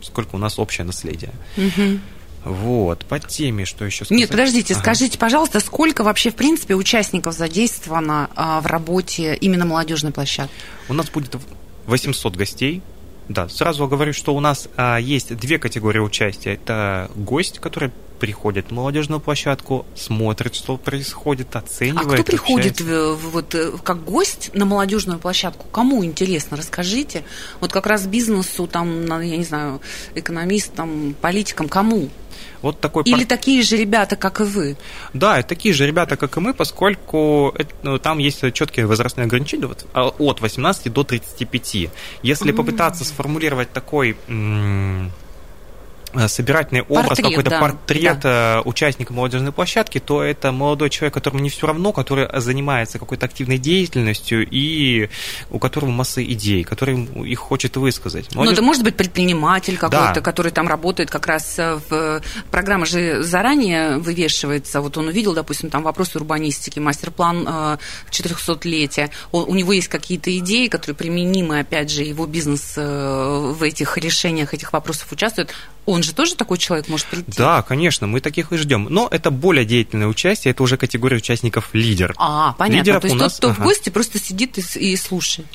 сколько 0.00 0.36
у 0.36 0.38
нас 0.38 0.60
общее 0.60 0.84
наследие. 0.84 1.32
Угу. 1.56 1.98
Вот, 2.44 3.04
по 3.06 3.18
теме, 3.18 3.64
что 3.64 3.84
еще 3.84 4.04
сказать? 4.04 4.20
Нет, 4.20 4.30
подождите, 4.30 4.74
ага. 4.74 4.82
скажите, 4.82 5.18
пожалуйста, 5.18 5.58
сколько 5.58 6.04
вообще, 6.04 6.30
в 6.30 6.36
принципе, 6.36 6.76
участников 6.76 7.34
задействовано 7.34 8.30
а, 8.36 8.60
в 8.60 8.66
работе 8.66 9.34
именно 9.34 9.64
молодежной 9.64 10.12
площадки? 10.12 10.54
У 10.88 10.92
нас 10.94 11.10
будет 11.10 11.34
800 11.86 12.36
гостей, 12.36 12.82
да, 13.28 13.48
сразу 13.48 13.88
говорю, 13.88 14.12
что 14.12 14.32
у 14.36 14.38
нас 14.38 14.68
а, 14.76 14.98
есть 14.98 15.36
две 15.36 15.58
категории 15.58 15.98
участия. 15.98 16.54
Это 16.54 17.10
гость, 17.16 17.58
который 17.58 17.90
приходит 18.18 18.70
на 18.70 18.76
молодежную 18.76 19.20
площадку, 19.20 19.86
смотрит, 19.94 20.54
что 20.54 20.76
происходит, 20.76 21.54
оценивает. 21.56 22.20
А 22.20 22.22
кто 22.22 22.24
приходит 22.24 22.80
в, 22.80 23.14
вот, 23.14 23.54
э, 23.54 23.72
как 23.82 24.04
гость 24.04 24.50
на 24.54 24.64
молодежную 24.64 25.18
площадку? 25.18 25.66
Кому 25.70 26.04
интересно? 26.04 26.56
Расскажите. 26.56 27.24
Вот 27.60 27.72
как 27.72 27.86
раз 27.86 28.06
бизнесу, 28.06 28.66
там, 28.66 29.04
я 29.22 29.36
не 29.36 29.44
знаю, 29.44 29.80
экономистам, 30.14 31.14
политикам, 31.20 31.68
кому? 31.68 32.08
Вот 32.62 32.80
такой 32.80 33.04
Или 33.04 33.18
пар... 33.18 33.26
такие 33.26 33.62
же 33.62 33.76
ребята, 33.76 34.16
как 34.16 34.40
и 34.40 34.44
вы? 34.44 34.76
Да, 35.12 35.42
такие 35.42 35.74
же 35.74 35.86
ребята, 35.86 36.16
как 36.16 36.36
и 36.36 36.40
мы, 36.40 36.54
поскольку 36.54 37.54
это, 37.56 37.72
ну, 37.82 37.98
там 37.98 38.18
есть 38.18 38.52
четкие 38.52 38.86
возрастные 38.86 39.26
ограничения 39.26 39.66
вот, 39.66 39.86
а, 39.92 40.08
от 40.08 40.40
18 40.40 40.92
до 40.92 41.04
35. 41.04 41.90
Если 42.22 42.52
mm-hmm. 42.52 42.56
попытаться 42.56 43.04
сформулировать 43.04 43.72
такой 43.72 44.16
Э, 44.28 45.08
собирательный 46.28 46.82
образ, 46.82 47.18
какой-то 47.18 47.50
да, 47.50 47.60
портрет 47.60 48.20
да. 48.20 48.58
Э, 48.58 48.62
участника 48.64 49.12
молодежной 49.12 49.52
площадки, 49.52 49.98
то 49.98 50.22
это 50.22 50.52
молодой 50.52 50.90
человек, 50.90 51.14
которому 51.14 51.42
не 51.42 51.50
все 51.50 51.66
равно, 51.66 51.92
который 51.92 52.28
занимается 52.40 52.98
какой-то 52.98 53.26
активной 53.26 53.58
деятельностью 53.58 54.46
и 54.48 55.08
у 55.50 55.58
которого 55.58 55.90
масса 55.90 56.24
идей, 56.24 56.64
который 56.64 57.04
их 57.04 57.38
хочет 57.38 57.76
высказать. 57.76 58.34
Молодежь... 58.34 58.50
Ну, 58.50 58.52
это 58.52 58.62
может 58.62 58.82
быть 58.82 58.96
предприниматель 58.96 59.76
какой-то, 59.76 60.14
да. 60.14 60.20
который 60.20 60.52
там 60.52 60.68
работает 60.68 61.10
как 61.10 61.26
раз 61.26 61.58
э, 61.58 61.78
в... 61.88 62.22
Программа 62.50 62.86
же 62.86 63.22
заранее 63.22 63.98
вывешивается. 63.98 64.80
Вот 64.80 64.96
он 64.96 65.08
увидел, 65.08 65.34
допустим, 65.34 65.70
там 65.70 65.82
вопросы 65.82 66.18
урбанистики, 66.18 66.78
мастер-план 66.78 67.78
400-летия. 68.10 69.10
У 69.32 69.54
него 69.54 69.72
есть 69.72 69.88
какие-то 69.88 70.36
идеи, 70.38 70.68
которые 70.68 70.96
применимы, 70.96 71.60
опять 71.60 71.90
же, 71.90 72.02
его 72.02 72.26
бизнес 72.26 72.74
в 72.76 73.62
этих 73.62 73.98
решениях 73.98 74.54
этих 74.54 74.72
вопросов 74.72 75.12
участвует 75.12 75.54
он 75.86 75.95
же 76.02 76.14
тоже 76.14 76.34
такой 76.34 76.58
человек 76.58 76.88
может 76.88 77.06
прийти? 77.06 77.32
Да, 77.36 77.62
конечно, 77.62 78.06
мы 78.06 78.20
таких 78.20 78.52
и 78.52 78.56
ждем. 78.56 78.86
Но 78.90 79.08
это 79.10 79.30
более 79.30 79.64
деятельное 79.64 80.06
участие, 80.06 80.52
это 80.52 80.62
уже 80.62 80.76
категория 80.76 81.16
участников 81.16 81.70
лидер. 81.72 82.14
А, 82.18 82.52
понятно. 82.52 82.78
Лидеров 82.78 83.02
То 83.02 83.08
есть 83.08 83.20
нас... 83.20 83.32
тот, 83.32 83.38
кто 83.38 83.48
ага. 83.50 83.60
в 83.60 83.62
гости, 83.64 83.90
просто 83.90 84.18
сидит 84.18 84.58
и, 84.58 84.62
и 84.78 84.96
слушает. 84.96 85.48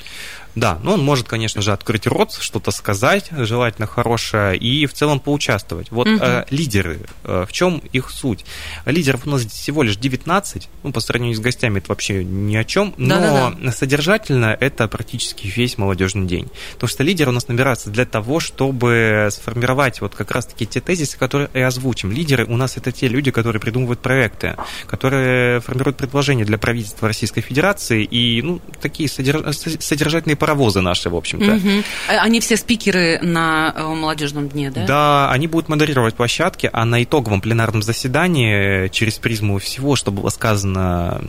Да, 0.54 0.78
но 0.82 0.94
он 0.94 1.04
может, 1.04 1.28
конечно 1.28 1.62
же, 1.62 1.72
открыть 1.72 2.06
рот, 2.06 2.32
что-то 2.38 2.70
сказать, 2.70 3.30
желательно 3.30 3.86
хорошее, 3.86 4.56
и 4.56 4.86
в 4.86 4.92
целом 4.92 5.20
поучаствовать. 5.20 5.90
Вот 5.90 6.06
угу. 6.06 6.18
э, 6.20 6.44
лидеры, 6.50 7.00
э, 7.24 7.46
в 7.48 7.52
чем 7.52 7.82
их 7.92 8.10
суть? 8.10 8.44
Лидеров 8.84 9.26
у 9.26 9.30
нас 9.30 9.44
всего 9.46 9.82
лишь 9.82 9.96
19, 9.96 10.68
ну, 10.82 10.92
по 10.92 11.00
сравнению 11.00 11.36
с 11.36 11.40
гостями 11.40 11.78
это 11.78 11.88
вообще 11.88 12.24
ни 12.24 12.56
о 12.56 12.64
чем, 12.64 12.94
но 12.96 13.18
Да-да-да. 13.20 13.72
содержательно 13.72 14.56
это 14.58 14.88
практически 14.88 15.46
весь 15.46 15.78
молодежный 15.78 16.26
день. 16.26 16.50
Потому 16.74 16.88
что 16.88 17.02
лидеры 17.02 17.30
у 17.30 17.34
нас 17.34 17.48
набираются 17.48 17.90
для 17.90 18.04
того, 18.04 18.40
чтобы 18.40 19.28
сформировать 19.30 20.00
вот 20.00 20.14
как 20.14 20.30
раз-таки 20.30 20.66
те 20.66 20.80
тезисы, 20.80 21.18
которые 21.18 21.48
и 21.54 21.60
озвучим. 21.60 22.12
Лидеры 22.12 22.44
у 22.44 22.56
нас 22.56 22.76
это 22.76 22.92
те 22.92 23.08
люди, 23.08 23.30
которые 23.30 23.60
придумывают 23.60 24.00
проекты, 24.00 24.56
которые 24.86 25.60
формируют 25.60 25.96
предложения 25.96 26.44
для 26.44 26.58
правительства 26.58 27.08
Российской 27.08 27.40
Федерации, 27.40 28.04
и 28.04 28.42
ну, 28.42 28.60
такие 28.80 29.08
содержательные 29.08 30.36
паровозы 30.42 30.80
наши, 30.80 31.08
в 31.08 31.14
общем-то. 31.14 31.52
Угу. 31.52 31.84
Они 32.08 32.40
все 32.40 32.56
спикеры 32.56 33.20
на 33.22 33.72
э, 33.76 33.86
молодежном 33.86 34.48
дне, 34.48 34.72
да? 34.72 34.86
Да, 34.86 35.30
они 35.30 35.46
будут 35.46 35.68
модерировать 35.68 36.16
площадки, 36.16 36.68
а 36.72 36.84
на 36.84 37.04
итоговом 37.04 37.40
пленарном 37.40 37.80
заседании 37.80 38.88
через 38.88 39.18
призму 39.18 39.60
всего, 39.60 39.94
что 39.94 40.10
было 40.10 40.30
сказано 40.30 41.22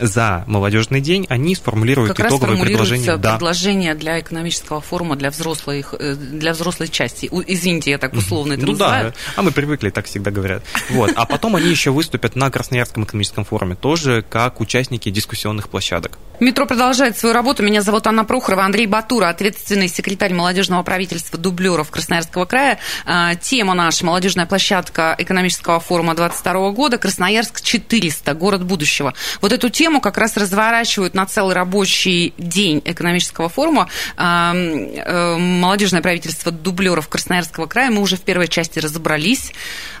за 0.00 0.42
молодежный 0.48 1.00
день, 1.00 1.24
они 1.28 1.54
сформулируют 1.54 2.16
как 2.16 2.26
итоговые 2.26 2.60
предложения. 2.64 3.16
Да. 3.16 3.32
предложения 3.32 3.94
для 3.94 4.18
экономического 4.18 4.80
форума 4.80 5.14
для 5.14 5.30
взрослой, 5.30 5.84
э, 6.00 6.14
для 6.14 6.52
взрослой 6.52 6.88
части. 6.88 7.30
Извините, 7.46 7.92
я 7.92 7.98
так 7.98 8.12
условно 8.14 8.54
это 8.54 8.66
ну, 8.66 8.72
называю. 8.72 9.12
Да, 9.12 9.16
а 9.36 9.42
мы 9.42 9.52
привыкли, 9.52 9.90
так 9.90 10.06
всегда 10.06 10.32
говорят. 10.32 10.64
Вот. 10.90 11.12
А 11.14 11.26
потом 11.26 11.54
они 11.54 11.68
еще 11.68 11.92
выступят 11.92 12.34
на 12.34 12.50
Красноярском 12.50 13.04
экономическом 13.04 13.44
форуме, 13.44 13.76
тоже 13.76 14.24
как 14.28 14.60
участники 14.60 15.10
дискуссионных 15.10 15.68
площадок. 15.68 16.18
Метро 16.42 16.66
продолжает 16.66 17.16
свою 17.16 17.32
работу. 17.32 17.62
Меня 17.62 17.82
зовут 17.82 18.04
Анна 18.08 18.24
Прохорова, 18.24 18.64
Андрей 18.64 18.86
Батура, 18.86 19.28
ответственный 19.28 19.86
секретарь 19.86 20.34
молодежного 20.34 20.82
правительства 20.82 21.38
дублеров 21.38 21.92
Красноярского 21.92 22.46
края. 22.46 22.80
А, 23.06 23.36
тема 23.36 23.74
наша– 23.74 24.04
молодежная 24.06 24.44
площадка 24.44 25.14
экономического 25.18 25.78
форума 25.78 26.16
22 26.16 26.70
года. 26.72 26.98
Красноярск 26.98 27.60
400, 27.60 28.34
город 28.34 28.64
будущего. 28.64 29.14
Вот 29.40 29.52
эту 29.52 29.68
тему 29.68 30.00
как 30.00 30.18
раз 30.18 30.36
разворачивают 30.36 31.14
на 31.14 31.26
целый 31.26 31.54
рабочий 31.54 32.34
день 32.38 32.82
экономического 32.84 33.48
форума 33.48 33.88
а, 34.16 34.52
э, 34.52 35.36
молодежное 35.36 36.02
правительство 36.02 36.50
дублеров 36.50 37.06
Красноярского 37.06 37.66
края. 37.66 37.92
Мы 37.92 38.02
уже 38.02 38.16
в 38.16 38.22
первой 38.22 38.48
части 38.48 38.80
разобрались, 38.80 39.52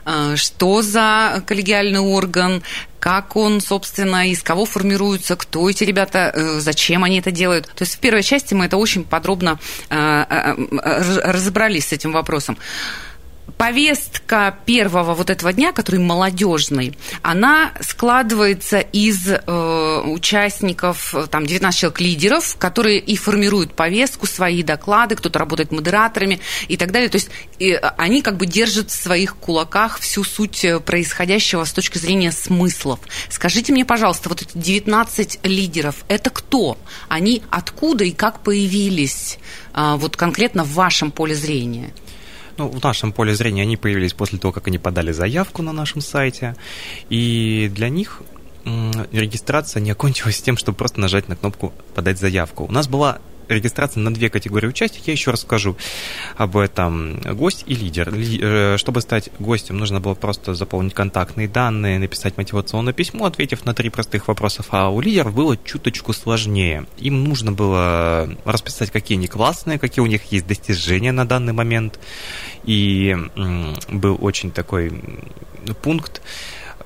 а, 0.04 0.34
что 0.34 0.82
за 0.82 1.44
коллегиальный 1.46 2.00
орган, 2.00 2.64
как 3.02 3.34
он, 3.34 3.60
собственно, 3.60 4.28
из 4.28 4.44
кого 4.44 4.64
формируется, 4.64 5.34
кто 5.34 5.68
эти 5.68 5.82
ребята, 5.82 6.30
э, 6.32 6.60
зачем 6.60 7.02
они 7.02 7.18
это 7.18 7.32
делают. 7.32 7.66
То 7.66 7.82
есть 7.82 7.96
в 7.96 7.98
первой 7.98 8.22
части 8.22 8.54
мы 8.54 8.66
это 8.66 8.76
очень 8.76 9.02
подробно 9.02 9.58
э, 9.90 9.96
э, 9.96 10.54
разобрались 11.24 11.88
с 11.88 11.92
этим 11.92 12.12
вопросом. 12.12 12.56
Повестка 13.56 14.56
первого 14.66 15.14
вот 15.14 15.30
этого 15.30 15.52
дня, 15.52 15.72
который 15.72 16.00
молодежный, 16.00 16.96
она 17.22 17.72
складывается 17.80 18.80
из 18.80 19.28
э, 19.28 20.02
участников, 20.04 21.14
там, 21.30 21.46
19 21.46 21.80
человек 21.80 22.00
лидеров, 22.00 22.56
которые 22.58 22.98
и 22.98 23.16
формируют 23.16 23.74
повестку, 23.74 24.26
свои 24.26 24.62
доклады, 24.62 25.14
кто-то 25.16 25.38
работает 25.38 25.72
модераторами 25.72 26.40
и 26.68 26.76
так 26.76 26.92
далее. 26.92 27.08
То 27.08 27.16
есть 27.16 27.30
и 27.58 27.72
они 27.96 28.22
как 28.22 28.36
бы 28.36 28.46
держат 28.46 28.90
в 28.90 28.94
своих 28.94 29.36
кулаках 29.36 29.98
всю 29.98 30.24
суть 30.24 30.64
происходящего 30.84 31.64
с 31.64 31.72
точки 31.72 31.98
зрения 31.98 32.32
смыслов. 32.32 33.00
Скажите 33.28 33.72
мне, 33.72 33.84
пожалуйста, 33.84 34.28
вот 34.28 34.42
эти 34.42 34.56
19 34.56 35.40
лидеров, 35.44 36.04
это 36.08 36.30
кто? 36.30 36.78
Они 37.08 37.42
откуда 37.50 38.04
и 38.04 38.12
как 38.12 38.40
появились 38.40 39.38
э, 39.74 39.94
вот 39.96 40.16
конкретно 40.16 40.64
в 40.64 40.72
вашем 40.72 41.10
поле 41.10 41.34
зрения? 41.34 41.92
Ну, 42.56 42.68
в 42.68 42.82
нашем 42.82 43.12
поле 43.12 43.34
зрения 43.34 43.62
они 43.62 43.76
появились 43.76 44.12
после 44.12 44.38
того, 44.38 44.52
как 44.52 44.68
они 44.68 44.78
подали 44.78 45.12
заявку 45.12 45.62
на 45.62 45.72
нашем 45.72 46.00
сайте. 46.00 46.54
И 47.08 47.70
для 47.74 47.88
них 47.88 48.22
регистрация 48.64 49.80
не 49.80 49.90
окончилась 49.90 50.40
тем, 50.40 50.56
чтобы 50.56 50.76
просто 50.78 51.00
нажать 51.00 51.28
на 51.28 51.36
кнопку 51.36 51.72
«Подать 51.94 52.18
заявку». 52.18 52.64
У 52.64 52.72
нас 52.72 52.86
была 52.86 53.18
регистрация 53.54 54.00
на 54.00 54.12
две 54.12 54.30
категории 54.30 54.66
участия. 54.66 55.00
Я 55.04 55.12
еще 55.12 55.30
расскажу 55.30 55.76
об 56.36 56.56
этом. 56.56 57.20
Гость 57.20 57.64
и 57.66 57.74
лидер. 57.74 58.12
Э, 58.12 58.76
чтобы 58.78 59.00
стать 59.00 59.30
гостем, 59.38 59.78
нужно 59.78 60.00
было 60.00 60.14
просто 60.14 60.54
заполнить 60.54 60.94
контактные 60.94 61.48
данные, 61.48 61.98
написать 61.98 62.36
мотивационное 62.36 62.92
письмо, 62.92 63.26
ответив 63.26 63.64
на 63.64 63.74
три 63.74 63.90
простых 63.90 64.28
вопроса. 64.28 64.64
А 64.70 64.90
у 64.90 65.00
лидеров 65.00 65.34
было 65.34 65.56
чуточку 65.56 66.12
сложнее. 66.12 66.86
Им 66.98 67.24
нужно 67.24 67.52
было 67.52 68.28
расписать, 68.44 68.90
какие 68.90 69.18
они 69.18 69.28
классные, 69.28 69.78
какие 69.78 70.02
у 70.02 70.06
них 70.06 70.24
есть 70.32 70.46
достижения 70.46 71.12
на 71.12 71.26
данный 71.26 71.52
момент. 71.52 71.98
И 72.64 73.16
был 73.88 74.18
очень 74.20 74.50
такой 74.50 74.92
пункт, 75.82 76.22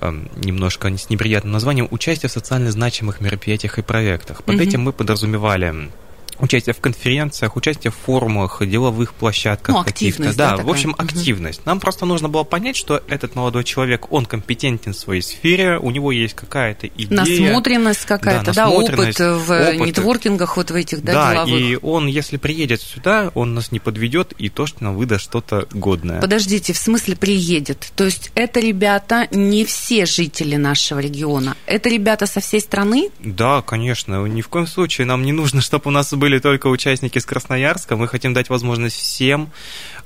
эм, 0.00 0.28
немножко 0.36 0.88
с 0.96 1.10
неприятным 1.10 1.52
названием 1.52 1.88
«Участие 1.90 2.28
в 2.28 2.32
социально 2.32 2.70
значимых 2.70 3.20
мероприятиях 3.20 3.78
и 3.78 3.82
проектах». 3.82 4.42
Под 4.44 4.56
mm-hmm. 4.56 4.62
этим 4.62 4.80
мы 4.82 4.92
подразумевали 4.92 5.90
участие 6.38 6.74
в 6.74 6.80
конференциях, 6.80 7.56
участие 7.56 7.90
в 7.90 7.96
форумах, 7.96 8.62
деловых 8.66 9.14
площадках 9.14 9.74
ну, 9.74 9.84
каких-то. 9.84 10.34
Да, 10.34 10.56
да 10.56 10.62
в 10.62 10.70
общем, 10.70 10.94
активность. 10.98 11.64
Нам 11.66 11.80
просто 11.80 12.06
нужно 12.06 12.28
было 12.28 12.44
понять, 12.44 12.76
что 12.76 13.02
этот 13.08 13.34
молодой 13.34 13.64
человек, 13.64 14.12
он 14.12 14.26
компетентен 14.26 14.92
в 14.92 14.96
своей 14.96 15.22
сфере, 15.22 15.78
у 15.78 15.90
него 15.90 16.12
есть 16.12 16.34
какая-то 16.34 16.88
идея. 16.88 17.08
Насмотренность 17.10 18.04
какая-то, 18.04 18.52
да, 18.52 18.66
да 18.66 18.70
опыт 18.70 19.18
в 19.18 19.50
опыт. 19.50 19.86
нетворкингах 19.86 20.56
вот 20.56 20.70
в 20.70 20.74
этих, 20.74 21.02
да, 21.02 21.12
да 21.12 21.44
деловых. 21.44 21.60
и 21.60 21.78
он, 21.82 22.06
если 22.06 22.36
приедет 22.36 22.80
сюда, 22.80 23.30
он 23.34 23.54
нас 23.54 23.72
не 23.72 23.78
подведет 23.78 24.32
и 24.38 24.48
точно 24.48 24.92
выдаст 24.92 25.24
что-то 25.24 25.68
годное. 25.72 26.20
Подождите, 26.20 26.72
в 26.72 26.78
смысле 26.78 27.16
приедет? 27.16 27.92
То 27.94 28.04
есть 28.04 28.32
это 28.34 28.60
ребята 28.60 29.28
не 29.30 29.64
все 29.64 30.06
жители 30.06 30.56
нашего 30.56 30.98
региона, 30.98 31.56
это 31.66 31.88
ребята 31.88 32.26
со 32.26 32.40
всей 32.40 32.60
страны? 32.60 33.10
Да, 33.20 33.62
конечно, 33.62 34.24
ни 34.26 34.40
в 34.40 34.48
коем 34.48 34.66
случае 34.66 35.06
нам 35.06 35.22
не 35.22 35.32
нужно, 35.32 35.60
чтобы 35.60 35.84
у 35.86 35.90
нас 35.90 36.12
были 36.12 36.25
были 36.26 36.40
только 36.40 36.66
участники 36.66 37.18
из 37.18 37.24
Красноярска. 37.24 37.94
Мы 37.94 38.08
хотим 38.08 38.34
дать 38.34 38.48
возможность 38.50 38.96
всем, 38.96 39.48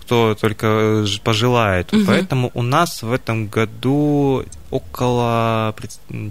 кто 0.03 0.35
только 0.35 1.07
пожелает. 1.25 1.95
Угу. 1.95 2.05
Поэтому 2.07 2.51
у 2.53 2.61
нас 2.61 3.03
в 3.03 3.11
этом 3.11 3.47
году 3.47 4.45
около 4.71 5.75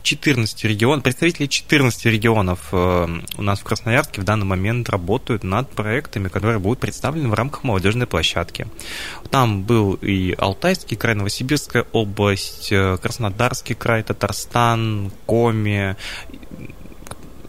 14 0.04 0.64
регионов, 0.66 1.04
представители 1.04 1.48
14 1.48 2.06
регионов 2.06 2.72
у 2.72 3.42
нас 3.42 3.60
в 3.60 3.64
Красноярске 3.64 4.22
в 4.22 4.26
данный 4.26 4.46
момент 4.46 4.90
работают 4.90 5.44
над 5.44 5.72
проектами, 5.72 6.28
которые 6.28 6.60
будут 6.60 6.80
представлены 6.80 7.28
в 7.28 7.34
рамках 7.34 7.64
молодежной 7.64 8.06
площадки. 8.06 8.68
Там 9.32 9.64
был 9.64 9.96
и 9.96 10.36
Алтайский 10.38 10.98
край, 10.98 11.16
Новосибирская 11.16 11.88
область, 11.94 12.72
э, 12.72 12.98
Краснодарский 13.02 13.74
край, 13.74 14.04
Татарстан, 14.04 15.12
Коми, 15.26 15.96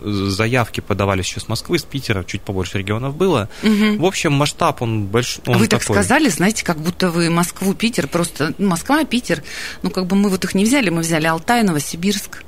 заявки 0.03 0.81
подавались 0.81 1.27
еще 1.27 1.41
с 1.41 1.49
Москвы, 1.49 1.79
с 1.79 1.83
Питера, 1.83 2.25
чуть 2.25 2.43
побольше 2.43 2.79
регионов 2.79 3.17
было. 3.17 3.49
Угу. 3.63 3.99
В 3.99 4.05
общем, 4.05 4.33
масштаб 4.33 4.83
он 4.83 5.07
большой. 5.07 5.43
Вы 5.47 5.67
так 5.67 5.83
сказали, 5.83 6.29
знаете, 6.29 6.65
как 6.65 6.79
будто 6.79 7.11
вы 7.11 7.31
Москву, 7.31 7.75
Питер, 7.75 8.09
просто 8.09 8.55
ну, 8.59 8.69
Москва, 8.69 9.05
Питер, 9.05 9.43
ну 9.83 9.91
как 9.91 10.07
бы 10.07 10.17
мы 10.17 10.31
вот 10.31 10.45
их 10.45 10.55
не 10.55 10.65
взяли, 10.65 10.91
мы 10.91 11.01
взяли 11.01 11.27
Алтай, 11.27 11.63
Новосибирск 11.63 12.45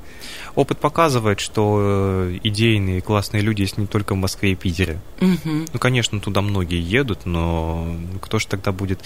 опыт 0.55 0.79
показывает, 0.79 1.41
что 1.41 1.79
э, 1.81 2.39
идейные 2.43 3.01
классные 3.01 3.43
люди 3.43 3.63
есть 3.63 3.79
не 3.79 3.87
только 3.87 4.15
в 4.15 4.17
Москве 4.17 4.53
и 4.53 4.55
Питере. 4.55 5.01
Угу. 5.21 5.67
Ну, 5.73 5.79
конечно, 5.79 6.21
туда 6.21 6.43
многие 6.43 6.81
едут, 6.81 7.27
но 7.27 7.87
кто 8.21 8.39
же 8.39 8.47
тогда 8.47 8.73
будет 8.73 9.01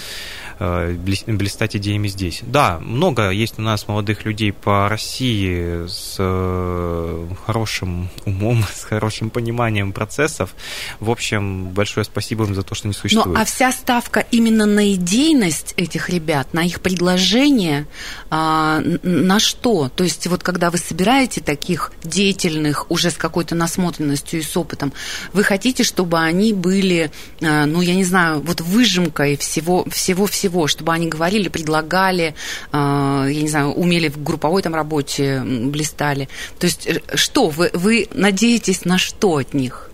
э, 0.59 0.95
блистать 1.27 1.77
идеями 1.77 2.09
здесь? 2.09 2.41
Да, 2.43 2.79
много 2.81 3.31
есть 3.31 3.59
у 3.59 3.63
нас 3.63 3.89
молодых 3.89 4.25
людей 4.25 4.53
по 4.53 4.89
России 4.89 5.87
с 5.87 6.17
э, 6.19 7.29
хорошим 7.45 8.09
умом, 8.25 8.65
с 8.75 8.85
хорошим 8.85 9.31
пониманием 9.31 9.93
процессов. 9.93 10.55
В 11.01 11.11
общем, 11.11 11.69
большое 11.69 12.05
спасибо 12.05 12.45
им 12.45 12.55
за 12.55 12.63
то, 12.63 12.75
что 12.75 12.89
они 12.89 12.95
существуют. 12.95 13.37
Ну, 13.37 13.43
а 13.43 13.45
вся 13.45 13.73
ставка 13.73 14.25
именно 14.31 14.67
на 14.67 14.93
идейность 14.95 15.75
этих 15.77 16.09
ребят, 16.11 16.53
на 16.55 16.65
их 16.65 16.81
предложение, 16.81 17.87
а, 18.31 18.81
на 19.03 19.39
что? 19.39 19.89
То 19.89 20.05
есть 20.05 20.27
вот 20.27 20.43
когда 20.43 20.71
вы 20.71 20.79
собираете 20.79 21.36
хотите 21.37 21.41
таких 21.41 21.93
деятельных, 22.03 22.91
уже 22.91 23.11
с 23.11 23.17
какой-то 23.17 23.55
насмотренностью 23.55 24.41
и 24.41 24.43
с 24.43 24.57
опытом, 24.57 24.93
вы 25.33 25.45
хотите, 25.45 25.85
чтобы 25.85 26.19
они 26.19 26.53
были, 26.53 27.11
э, 27.41 27.65
ну, 27.67 27.83
я 27.83 27.95
не 27.95 28.05
знаю, 28.05 28.41
вот 28.41 28.61
выжимкой 28.61 29.37
всего, 29.37 29.85
всего-всего, 29.91 30.67
чтобы 30.67 30.93
они 30.93 31.09
говорили, 31.09 31.49
предлагали, 31.49 32.35
э, 32.73 33.29
я 33.33 33.43
не 33.43 33.49
знаю, 33.49 33.73
умели 33.73 34.09
в 34.09 34.23
групповой 34.23 34.63
там 34.63 34.75
работе, 34.75 35.43
блистали. 35.45 36.29
То 36.59 36.67
есть 36.67 36.87
э, 36.87 37.01
что, 37.15 37.49
вы, 37.49 37.71
вы 37.73 38.09
надеетесь 38.15 38.85
на 38.85 38.99
что 38.99 39.37
от 39.37 39.55
них? 39.55 39.91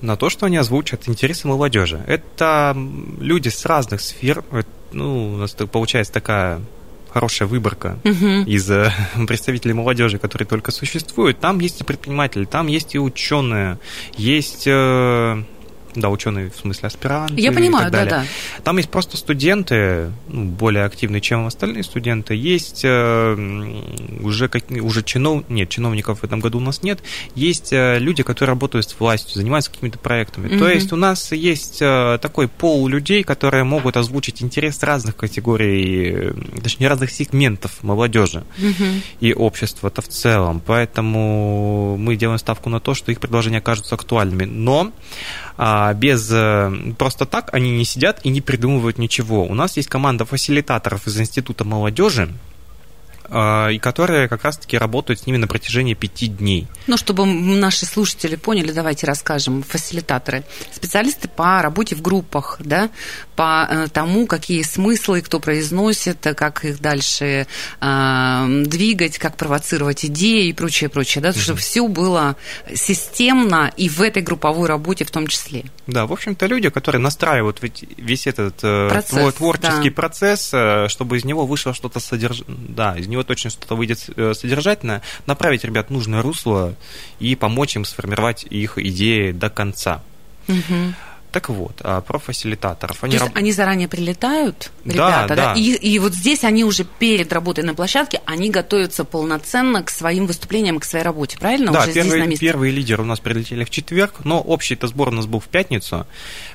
на 0.00 0.16
то, 0.16 0.30
что 0.30 0.46
они 0.46 0.56
озвучат 0.56 1.08
интересы 1.08 1.48
молодежи. 1.48 2.00
Это 2.06 2.72
люди 3.20 3.48
с 3.48 3.66
разных 3.66 4.00
сфер. 4.00 4.44
Ну, 4.92 5.34
у 5.34 5.36
нас 5.36 5.56
получается 5.72 6.12
такая 6.12 6.60
хорошая 7.10 7.48
выборка 7.48 7.98
угу. 8.04 8.44
из 8.46 8.70
э, 8.70 8.92
представителей 9.26 9.74
молодежи, 9.74 10.18
которые 10.18 10.46
только 10.46 10.70
существуют. 10.70 11.40
Там 11.40 11.58
есть 11.60 11.80
и 11.80 11.84
предприниматели, 11.84 12.44
там 12.44 12.66
есть 12.66 12.94
и 12.94 12.98
ученые, 12.98 13.78
есть 14.16 14.66
э, 14.66 15.42
да, 15.94 16.10
ученые 16.10 16.50
в 16.50 16.56
смысле 16.56 16.88
аспиранты. 16.88 17.40
Я 17.40 17.52
понимаю, 17.52 17.90
да, 17.90 18.04
да. 18.04 18.24
Там 18.64 18.76
есть 18.76 18.90
просто 18.90 19.16
студенты, 19.16 20.10
ну, 20.28 20.44
более 20.44 20.84
активные, 20.84 21.20
чем 21.20 21.46
остальные 21.46 21.82
студенты. 21.82 22.34
Есть 22.34 22.82
э, 22.84 23.82
уже, 24.20 24.48
как, 24.48 24.64
уже 24.70 25.02
чинов... 25.02 25.48
нет, 25.48 25.68
чиновников 25.68 26.20
в 26.20 26.24
этом 26.24 26.40
году 26.40 26.58
у 26.58 26.60
нас 26.60 26.82
нет. 26.82 27.00
Есть 27.34 27.72
э, 27.72 27.98
люди, 27.98 28.22
которые 28.22 28.50
работают 28.50 28.88
с 28.88 28.98
властью, 28.98 29.34
занимаются 29.34 29.70
какими-то 29.70 29.98
проектами. 29.98 30.48
mm 30.48 30.58
То 30.58 30.68
есть 30.68 30.92
у 30.92 30.96
нас 30.96 31.32
есть 31.32 31.78
э, 31.80 32.18
такой 32.20 32.48
пол 32.48 32.88
людей, 32.88 33.22
которые 33.22 33.64
могут 33.64 33.96
озвучить 33.96 34.42
интерес 34.42 34.82
разных 34.82 35.16
категорий, 35.16 36.32
точнее, 36.62 36.88
разных 36.88 37.10
сегментов 37.10 37.82
молодежи 37.82 38.44
mm 38.58 39.00
и 39.20 39.32
общества-то 39.32 40.02
в 40.02 40.08
целом. 40.08 40.62
Поэтому 40.64 41.96
мы 41.98 42.16
делаем 42.16 42.38
ставку 42.38 42.68
на 42.68 42.80
то, 42.80 42.94
что 42.94 43.12
их 43.12 43.20
предложения 43.20 43.58
окажутся 43.58 43.94
актуальными. 43.94 44.44
Но 44.44 44.92
а, 45.60 45.92
без 45.92 46.30
э, 46.30 46.70
просто 46.96 47.26
так 47.26 47.52
они 47.52 47.76
не 47.76 47.84
сидят 47.84 48.20
и 48.22 48.28
не 48.28 48.40
придумывают 48.40 48.96
ничего. 48.96 49.44
У 49.44 49.54
нас 49.54 49.76
есть 49.76 49.88
команда 49.88 50.24
фасилитаторов 50.24 51.08
из 51.08 51.18
Института 51.18 51.64
молодежи, 51.64 52.28
и 53.30 53.78
которые 53.78 54.28
как 54.28 54.44
раз-таки 54.44 54.78
работают 54.78 55.20
с 55.20 55.26
ними 55.26 55.36
на 55.36 55.46
протяжении 55.46 55.94
пяти 55.94 56.28
дней. 56.28 56.66
Ну, 56.86 56.96
чтобы 56.96 57.26
наши 57.26 57.86
слушатели 57.86 58.36
поняли, 58.36 58.72
давайте 58.72 59.06
расскажем. 59.06 59.62
Фасилитаторы, 59.62 60.44
специалисты 60.72 61.28
по 61.28 61.60
работе 61.62 61.94
в 61.94 62.02
группах, 62.02 62.58
да, 62.60 62.90
по 63.36 63.66
э, 63.68 63.86
тому, 63.92 64.26
какие 64.26 64.62
смыслы 64.62 65.20
кто 65.20 65.40
произносит, 65.40 66.26
как 66.36 66.64
их 66.64 66.80
дальше 66.80 67.46
э, 67.80 68.62
двигать, 68.66 69.18
как 69.18 69.36
провоцировать 69.36 70.04
идеи 70.06 70.48
и 70.48 70.52
прочее, 70.52 70.90
прочее, 70.90 71.22
да, 71.22 71.30
угу. 71.30 71.38
чтобы 71.38 71.58
все 71.58 71.86
было 71.86 72.36
системно 72.74 73.72
и 73.76 73.88
в 73.88 74.02
этой 74.02 74.22
групповой 74.22 74.68
работе 74.68 75.04
в 75.04 75.10
том 75.10 75.26
числе. 75.26 75.64
Да, 75.86 76.06
в 76.06 76.12
общем-то, 76.12 76.46
люди, 76.46 76.68
которые 76.68 77.00
настраивают 77.00 77.60
весь 77.96 78.26
этот 78.26 78.58
э, 78.62 78.88
процесс, 78.88 79.34
творческий 79.34 79.90
да. 79.90 79.94
процесс, 79.94 80.50
э, 80.52 80.88
чтобы 80.88 81.16
из 81.16 81.24
него 81.24 81.46
вышло 81.46 81.74
что-то 81.74 82.00
содержательное, 82.00 82.58
да, 82.68 82.96
из 82.96 83.06
него 83.06 83.17
него 83.18 83.24
точно 83.24 83.50
что-то 83.50 83.74
выйдет 83.74 84.08
э, 84.16 84.32
содержательное, 84.34 85.02
направить 85.26 85.64
ребят 85.64 85.88
в 85.88 85.92
нужное 85.92 86.22
русло 86.22 86.74
и 87.18 87.34
помочь 87.34 87.76
им 87.76 87.84
сформировать 87.84 88.44
их 88.44 88.78
идеи 88.78 89.32
до 89.32 89.50
конца. 89.50 90.02
Угу. 90.48 90.94
Так 91.30 91.50
вот, 91.50 91.82
а, 91.82 92.00
про 92.00 92.18
фасилитаторов. 92.18 93.04
Они 93.04 93.12
То 93.12 93.24
есть 93.24 93.26
раб... 93.26 93.36
они 93.36 93.52
заранее 93.52 93.86
прилетают, 93.86 94.70
ребята, 94.86 95.34
да? 95.34 95.52
да? 95.52 95.54
И, 95.54 95.74
и 95.74 95.98
вот 95.98 96.14
здесь 96.14 96.42
они 96.42 96.64
уже 96.64 96.84
перед 96.84 97.30
работой 97.34 97.64
на 97.64 97.74
площадке, 97.74 98.22
они 98.24 98.48
готовятся 98.48 99.04
полноценно 99.04 99.82
к 99.82 99.90
своим 99.90 100.26
выступлениям, 100.26 100.80
к 100.80 100.84
своей 100.84 101.04
работе, 101.04 101.36
правильно? 101.38 101.70
Да, 101.70 101.82
уже 101.82 101.92
первые, 101.92 102.10
здесь 102.10 102.20
на 102.20 102.28
месте. 102.30 102.46
первые 102.46 102.72
лидеры 102.72 103.02
у 103.02 103.06
нас 103.06 103.20
прилетели 103.20 103.64
в 103.64 103.70
четверг, 103.70 104.24
но 104.24 104.40
общий-то 104.40 104.86
сбор 104.86 105.08
у 105.08 105.12
нас 105.12 105.26
был 105.26 105.40
в 105.40 105.48
пятницу. 105.48 106.06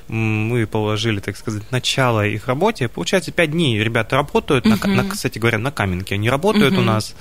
Мы 0.08 0.68
положили, 0.68 1.20
так 1.20 1.38
сказать, 1.38 1.64
начало 1.72 2.26
их 2.26 2.48
работе. 2.48 2.88
Получается, 2.88 3.32
пять 3.32 3.52
дней 3.52 3.80
ребята 3.84 4.16
работают, 4.16 4.66
угу. 4.66 4.76
на, 4.88 5.04
на, 5.04 5.10
кстати 5.10 5.40
говоря, 5.40 5.58
на 5.58 5.72
Каменке 5.72 6.16
они 6.16 6.30
работают 6.30 6.74
угу. 6.74 6.82
у 6.82 6.84
нас. 6.84 7.16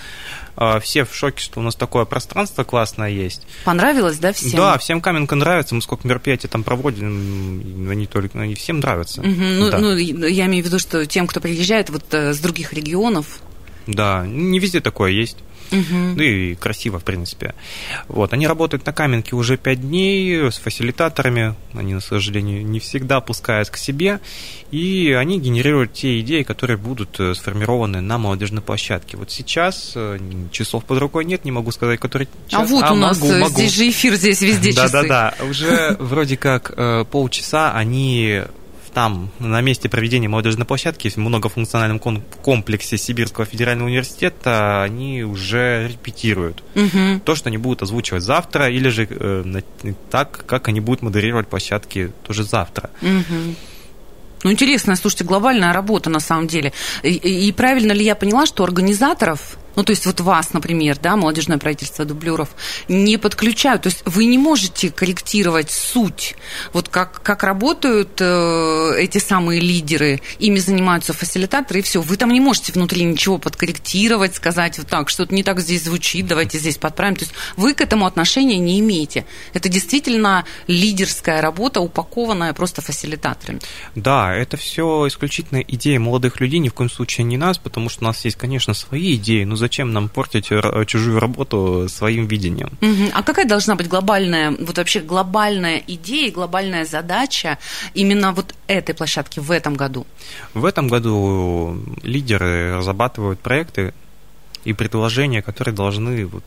А, 0.57 0.81
все 0.81 1.05
в 1.05 1.15
шоке, 1.15 1.43
что 1.43 1.61
у 1.61 1.63
нас 1.63 1.75
такое 1.75 2.05
пространство 2.05 2.65
классное 2.65 3.11
есть. 3.11 3.47
Понравилось, 3.65 4.19
да, 4.19 4.33
всем? 4.33 4.59
Да, 4.59 4.79
всем 4.79 5.01
Каменка 5.01 5.35
нравится. 5.35 5.75
Мы 5.75 5.83
сколько 5.83 6.07
мероприятий 6.07 6.49
там 6.49 6.63
проводим, 6.63 7.89
они 7.91 8.07
только, 8.07 8.41
они 8.41 8.55
всем 8.55 8.81
нравятся. 8.81 9.21
Угу. 9.21 9.31
Ну, 9.31 9.71
да. 9.71 9.79
ну, 9.79 9.97
я 9.97 10.47
имею 10.47 10.65
в 10.65 10.67
виду, 10.67 10.79
что 10.79 11.07
тем, 11.07 11.27
кто 11.27 11.41
приезжает 11.41 11.91
вот 11.91 12.05
э, 12.13 12.33
с 12.33 12.39
других 12.39 12.73
регионов. 12.73 13.41
Да, 13.87 14.27
не 14.27 14.59
везде 14.59 14.81
такое 14.81 15.11
есть 15.11 15.39
угу. 15.73 15.97
ну 16.17 16.23
и 16.23 16.55
красиво, 16.55 16.99
в 16.99 17.05
принципе. 17.05 17.55
Вот, 18.09 18.33
они 18.33 18.47
работают 18.47 18.87
на 18.87 18.93
Каменке 18.93 19.35
уже 19.35 19.57
пять 19.57 19.81
дней 19.81 20.51
с 20.51 20.59
фасилитаторами, 20.59 21.55
они, 21.75 21.95
к 21.95 22.03
сожалению, 22.03 22.65
не 22.65 22.79
всегда 22.79 23.21
пускают 23.21 23.71
к 23.71 23.77
себе, 23.77 24.21
и 24.71 25.13
они 25.19 25.39
генерируют 25.39 25.93
те 25.93 26.21
идеи, 26.21 26.43
которые 26.43 26.77
будут 26.77 27.19
э, 27.21 27.35
сформированы 27.35 28.01
на 28.01 28.19
молодежной 28.19 28.63
площадке. 28.63 29.17
Вот 29.17 29.31
сейчас 29.31 29.93
э, 29.95 30.19
часов 30.51 30.85
под 30.85 30.99
рукой 30.99 31.25
нет, 31.25 31.45
не 31.45 31.53
могу 31.53 31.71
сказать, 31.73 32.01
который 32.01 32.29
час. 32.49 32.61
А 32.61 32.65
вот 32.65 32.85
а, 32.85 32.93
у 32.93 32.97
нас 32.97 33.21
могу, 33.21 33.33
могу. 33.35 33.53
здесь 33.53 33.73
же 33.73 33.89
эфир, 33.89 34.15
здесь 34.15 34.41
везде 34.41 34.73
часы. 34.73 34.93
Да-да-да, 34.93 35.35
уже 35.45 35.97
вроде 35.99 36.37
как 36.37 36.73
э, 36.77 37.05
полчаса 37.11 37.73
они 37.73 38.43
там, 38.95 39.31
на 39.39 39.61
месте 39.61 39.89
проведения 39.89 40.29
молодежной 40.29 40.67
площадки, 40.67 41.09
в 41.09 41.17
многофункциональном 41.17 41.99
комплексе 41.99 42.99
Сибирского 42.99 43.47
федерального 43.47 43.89
университета, 43.89 44.83
они 44.83 45.23
уже 45.23 45.89
репетируют 45.89 46.63
угу. 46.75 47.21
то, 47.25 47.35
что 47.35 47.49
они 47.49 47.59
будут 47.59 47.83
озвучивать 47.83 48.23
завтра, 48.23 48.69
или 48.71 48.89
же 48.89 49.07
э, 49.09 49.63
так, 50.11 50.45
как 50.47 50.69
они 50.69 50.81
будут 50.81 51.03
модерировать 51.03 51.49
площадки 51.49 52.13
тоже 52.27 52.45
завтра. 52.45 52.91
Угу. 53.01 53.55
Ну, 54.45 54.51
интересная, 54.51 54.97
слушайте, 54.97 55.25
глобальная 55.25 55.73
работа 55.73 56.11
на 56.11 56.21
самом 56.21 56.49
деле. 56.49 56.73
И, 57.03 57.11
и 57.11 57.53
правильно 57.53 57.93
ли 57.93 58.05
я 58.05 58.15
поняла, 58.15 58.45
что 58.47 58.65
организаторов 58.65 59.57
ну, 59.77 59.85
то 59.85 59.91
есть 59.91 60.07
вот 60.07 60.21
вас, 60.21 60.53
например, 60.53 60.99
да, 61.01 61.17
молодежное 61.17 61.59
правительство 61.59 62.05
дублеров, 62.05 62.51
не 62.89 63.17
подключают. 63.17 63.83
То 63.83 63.89
есть 63.89 64.03
вы 64.05 64.25
не 64.27 64.39
можете 64.39 64.91
корректировать 64.91 65.71
суть. 65.71 66.37
Вот 66.73 66.89
как, 66.89 67.23
как 67.23 67.43
работают 67.43 68.21
э, 68.21 68.93
эти 68.99 69.19
самые 69.19 69.61
лидеры, 69.61 70.21
ими 70.39 70.59
занимаются 70.59 71.13
фасилитаторы, 71.13 71.81
и 71.81 71.83
все. 71.83 72.01
Вы 72.01 72.17
там 72.17 72.33
не 72.33 72.41
можете 72.41 72.73
внутри 72.73 73.05
ничего 73.05 73.39
подкорректировать, 73.39 74.35
сказать 74.35 74.79
вот 74.79 74.89
так, 74.89 75.09
что-то 75.09 75.35
не 75.35 75.43
так 75.43 75.61
здесь 75.61 75.85
звучит, 75.85 76.27
давайте 76.27 76.59
здесь 76.59 76.77
подправим. 76.77 77.17
То 77.17 77.25
есть 77.25 77.35
вы 77.57 77.75
к 77.75 77.81
этому 77.81 78.07
отношения 78.07 78.59
не 78.59 78.81
имеете. 78.81 79.27
Это 79.53 79.69
действительно 79.69 80.45
лидерская 80.67 81.41
работа, 81.41 81.81
упакованная 81.81 82.53
просто 82.53 82.83
фасилитаторами. 82.83 83.61
Да, 83.95 84.35
это 84.35 84.57
все 84.57 85.07
исключительно 85.09 85.61
идея 85.61 85.99
молодых 85.99 86.41
людей, 86.41 86.59
ни 86.59 86.69
в 86.69 86.75
коем 86.75 86.91
случае 86.91 87.25
не 87.25 87.37
нас, 87.37 87.59
потому 87.59 87.89
что 87.89 88.05
у 88.05 88.07
нас 88.07 88.25
есть, 88.25 88.37
конечно, 88.37 88.75
свои 88.75 89.17
идеи, 89.17 89.45
но 89.45 89.57
зачем 89.63 89.93
нам 89.93 90.09
портить 90.09 90.51
чужую 90.87 91.21
работу 91.21 91.89
своим 91.89 92.27
видением? 92.27 92.71
Угу. 92.81 93.13
А 93.15 93.23
какая 93.23 93.47
должна 93.47 93.75
быть 93.77 93.89
глобальная, 93.89 94.51
вот 94.51 94.77
вообще 94.77 95.01
глобальная 95.01 95.83
идея, 95.87 96.33
глобальная 96.33 96.85
задача 96.85 97.59
именно 97.95 98.33
вот 98.33 98.55
этой 98.67 98.95
площадки 98.95 99.41
в 99.41 99.51
этом 99.51 99.75
году? 99.75 100.05
В 100.55 100.65
этом 100.65 100.89
году 100.89 101.77
лидеры 102.03 102.77
разрабатывают 102.77 103.39
проекты, 103.39 103.93
и 104.65 104.73
предложения, 104.75 105.43
которые 105.43 105.75
должны 105.75 106.27
вот, 106.27 106.45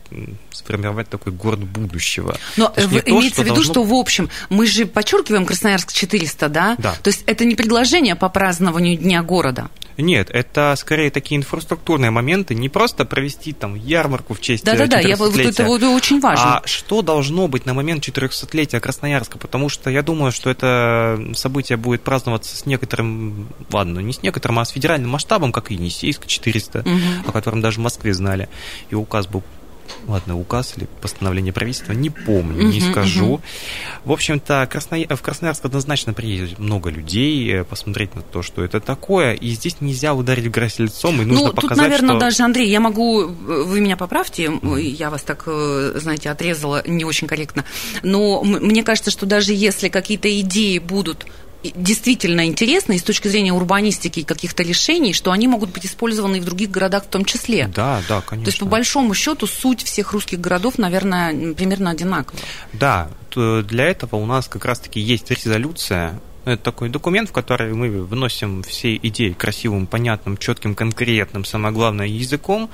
сформировать 0.50 1.08
такой 1.08 1.32
город 1.32 1.60
будущего. 1.60 2.36
Но 2.56 2.68
то 2.68 2.80
имеется 2.82 3.42
в 3.42 3.44
виду, 3.44 3.56
должно... 3.56 3.72
что 3.74 3.82
в 3.82 3.92
общем 3.92 4.30
мы 4.48 4.66
же 4.66 4.86
подчеркиваем 4.86 5.44
Красноярск 5.44 5.92
400, 5.92 6.48
да? 6.48 6.76
Да. 6.78 6.94
То 7.02 7.10
есть 7.10 7.24
это 7.26 7.44
не 7.44 7.54
предложение 7.54 8.14
по 8.14 8.28
празднованию 8.28 8.96
Дня 8.96 9.22
города. 9.22 9.68
Нет, 9.96 10.30
это 10.30 10.74
скорее 10.76 11.10
такие 11.10 11.38
инфраструктурные 11.38 12.10
моменты, 12.10 12.54
не 12.54 12.68
просто 12.68 13.04
провести 13.04 13.52
там 13.52 13.74
ярмарку 13.74 14.34
в 14.34 14.40
честь 14.40 14.64
Да-да-да, 14.64 15.00
я, 15.00 15.16
вот 15.16 15.36
это, 15.36 15.62
это 15.62 15.90
очень 15.90 16.20
важно. 16.20 16.58
А 16.58 16.62
что 16.66 17.02
должно 17.02 17.48
быть 17.48 17.66
на 17.66 17.74
момент 17.74 18.06
400-летия 18.06 18.80
Красноярска? 18.80 19.38
Потому 19.38 19.68
что 19.68 19.90
я 19.90 20.02
думаю, 20.02 20.32
что 20.32 20.50
это 20.50 21.20
событие 21.34 21.78
будет 21.78 22.02
праздноваться 22.02 22.56
с 22.56 22.66
некоторым, 22.66 23.48
ладно, 23.72 24.00
не 24.00 24.12
с 24.12 24.22
некоторым, 24.22 24.58
а 24.58 24.64
с 24.64 24.70
федеральным 24.70 25.10
масштабом, 25.10 25.52
как 25.52 25.70
и 25.70 25.74
Енисейск 25.74 26.26
400, 26.26 26.80
угу. 26.80 26.88
о 27.26 27.32
котором 27.32 27.60
даже 27.60 27.80
в 27.80 27.82
Москве 27.82 28.12
знали. 28.12 28.48
И 28.90 28.94
указ 28.94 29.26
был 29.26 29.42
ладно, 30.06 30.38
указ 30.38 30.74
или 30.76 30.86
постановление 31.00 31.52
правительства, 31.52 31.92
не 31.92 32.10
помню, 32.10 32.64
не 32.68 32.80
скажу. 32.80 33.40
В 34.04 34.12
общем-то, 34.12 34.68
Красно... 34.70 34.98
в 35.08 35.22
Красноярск 35.22 35.64
однозначно 35.64 36.12
приедет 36.12 36.58
много 36.58 36.90
людей 36.90 37.52
э, 37.52 37.64
посмотреть 37.64 38.14
на 38.14 38.22
то, 38.22 38.42
что 38.42 38.64
это 38.64 38.80
такое, 38.80 39.32
и 39.32 39.48
здесь 39.50 39.80
нельзя 39.80 40.14
ударить 40.14 40.46
в 40.46 40.50
грязь 40.50 40.78
лицом, 40.78 41.20
и 41.22 41.24
нужно 41.24 41.48
ну, 41.48 41.52
показать, 41.52 41.76
тут, 41.76 41.78
наверное, 41.78 42.10
что... 42.10 42.20
даже, 42.20 42.42
Андрей, 42.42 42.68
я 42.68 42.80
могу, 42.80 43.26
вы 43.26 43.80
меня 43.80 43.96
поправьте, 43.96 44.50
я 44.62 45.10
вас 45.10 45.22
так, 45.22 45.44
э, 45.46 45.92
знаете, 45.96 46.30
отрезала 46.30 46.82
не 46.86 47.04
очень 47.04 47.26
корректно, 47.26 47.64
но 48.02 48.42
мне 48.42 48.82
кажется, 48.82 49.10
что 49.10 49.26
даже 49.26 49.52
если 49.52 49.88
какие-то 49.88 50.40
идеи 50.40 50.78
будут 50.78 51.26
действительно 51.62 52.46
интересны 52.46 52.96
и 52.96 52.98
с 52.98 53.02
точки 53.02 53.28
зрения 53.28 53.52
урбанистики 53.52 54.20
и 54.20 54.22
каких-то 54.22 54.62
решений, 54.62 55.12
что 55.12 55.32
они 55.32 55.48
могут 55.48 55.70
быть 55.70 55.86
использованы 55.86 56.36
и 56.36 56.40
в 56.40 56.44
других 56.44 56.70
городах 56.70 57.04
в 57.04 57.08
том 57.08 57.24
числе. 57.24 57.68
Да, 57.74 58.02
да, 58.08 58.20
конечно. 58.20 58.44
То 58.44 58.48
есть, 58.50 58.58
по 58.60 58.66
большому 58.66 59.14
счету, 59.14 59.46
суть 59.46 59.82
всех 59.82 60.12
русских 60.12 60.40
городов, 60.40 60.78
наверное, 60.78 61.54
примерно 61.54 61.90
одинакова. 61.90 62.38
Да, 62.72 63.10
для 63.34 63.84
этого 63.84 64.16
у 64.16 64.26
нас 64.26 64.48
как 64.48 64.64
раз-таки 64.64 65.00
есть 65.00 65.30
резолюция 65.30 66.20
это 66.46 66.62
такой 66.62 66.90
документ, 66.90 67.30
в 67.30 67.32
который 67.32 67.74
мы 67.74 68.04
вносим 68.04 68.62
все 68.62 68.94
идеи 68.94 69.32
красивым, 69.32 69.88
понятным, 69.88 70.36
четким, 70.36 70.76
конкретным, 70.76 71.44
самое 71.44 71.74
главное, 71.74 72.06
языком 72.06 72.70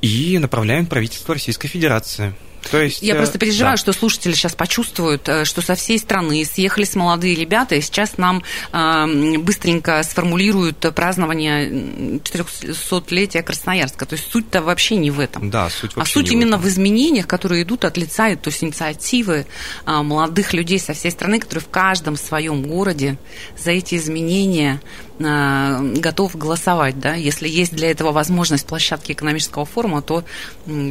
и 0.00 0.38
направляем 0.38 0.86
правительство 0.86 1.34
Российской 1.34 1.68
Федерации. 1.68 2.32
То 2.70 2.82
есть, 2.82 3.02
Я 3.02 3.14
просто 3.14 3.38
э, 3.38 3.40
переживаю, 3.40 3.76
да. 3.76 3.80
что 3.80 3.92
слушатели 3.92 4.32
сейчас 4.32 4.54
почувствуют, 4.54 5.28
э, 5.28 5.44
что 5.44 5.62
со 5.62 5.74
всей 5.74 5.98
страны 5.98 6.44
съехались 6.44 6.94
молодые 6.94 7.34
ребята, 7.34 7.74
и 7.74 7.80
сейчас 7.80 8.18
нам 8.18 8.42
э, 8.72 9.38
быстренько 9.38 10.02
сформулируют 10.02 10.78
празднование 10.94 12.18
400-летия 12.18 13.42
Красноярска. 13.42 14.06
То 14.06 14.14
есть 14.16 14.30
суть-то 14.30 14.62
вообще 14.62 14.96
не 14.96 15.10
в 15.10 15.20
этом. 15.20 15.50
Да, 15.50 15.70
суть 15.70 15.96
вообще 15.96 16.10
А 16.10 16.12
суть 16.12 16.30
именно 16.30 16.58
в, 16.58 16.62
в 16.62 16.68
изменениях, 16.68 17.26
которые 17.26 17.62
идут 17.62 17.84
от 17.84 17.96
лица, 17.96 18.34
то 18.36 18.50
есть 18.50 18.62
инициативы 18.62 19.46
молодых 19.86 20.52
людей 20.52 20.78
со 20.78 20.92
всей 20.92 21.10
страны, 21.10 21.38
которые 21.40 21.62
в 21.62 21.68
каждом 21.68 22.16
своем 22.16 22.62
городе 22.62 23.18
за 23.56 23.70
эти 23.70 23.94
изменения 23.94 24.80
готов 25.18 26.36
голосовать, 26.36 26.98
да, 27.00 27.14
если 27.14 27.48
есть 27.48 27.74
для 27.74 27.90
этого 27.90 28.12
возможность 28.12 28.66
площадки 28.66 29.12
экономического 29.12 29.64
форума, 29.64 30.00
то 30.02 30.24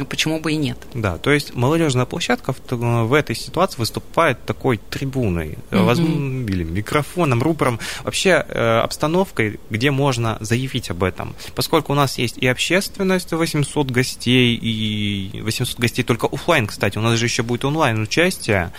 почему 0.08 0.40
бы 0.40 0.52
и 0.52 0.56
нет? 0.56 0.78
Да, 0.94 1.18
то 1.18 1.30
есть 1.30 1.54
молодежная 1.54 2.04
площадка 2.04 2.54
в 2.70 3.12
этой 3.14 3.34
ситуации 3.34 3.78
выступает 3.78 4.44
такой 4.44 4.78
трибуной, 4.78 5.58
mm 5.70 6.48
или 6.48 6.64
микрофоном, 6.64 7.42
рупором, 7.42 7.78
вообще 8.04 8.44
э, 8.46 8.78
обстановкой, 8.80 9.60
где 9.70 9.90
можно 9.90 10.38
заявить 10.40 10.90
об 10.90 11.04
этом. 11.04 11.34
Поскольку 11.54 11.92
у 11.92 11.94
нас 11.94 12.18
есть 12.18 12.38
и 12.38 12.46
общественность, 12.46 13.32
800 13.32 13.90
гостей, 13.90 14.54
и 14.54 15.40
800 15.40 15.78
гостей 15.78 16.02
только 16.02 16.26
офлайн, 16.26 16.66
кстати, 16.66 16.98
у 16.98 17.00
нас 17.00 17.18
же 17.18 17.26
еще 17.26 17.42
будет 17.42 17.64
онлайн 17.64 18.02
участие, 18.02 18.72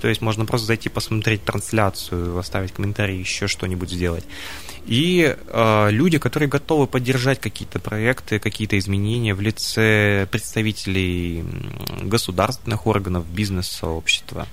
то 0.00 0.08
есть 0.08 0.20
можно 0.20 0.44
просто 0.44 0.66
зайти 0.66 0.88
посмотреть 0.88 1.44
трансляцию, 1.44 2.38
оставить 2.38 2.72
комментарий, 2.72 3.18
еще 3.18 3.46
что-нибудь 3.46 3.90
сделать. 3.90 4.24
И 4.86 5.36
э, 5.36 5.90
люди, 5.90 6.18
которые 6.18 6.48
готовы 6.48 6.86
поддержать 6.86 7.40
какие-то 7.40 7.80
проекты, 7.80 8.38
какие-то 8.38 8.78
изменения 8.78 9.34
в 9.34 9.40
лице 9.40 10.28
представителей 10.30 11.44
государственных 12.02 12.86
органов, 12.86 13.26
бизнес-сообщества. 13.26 14.46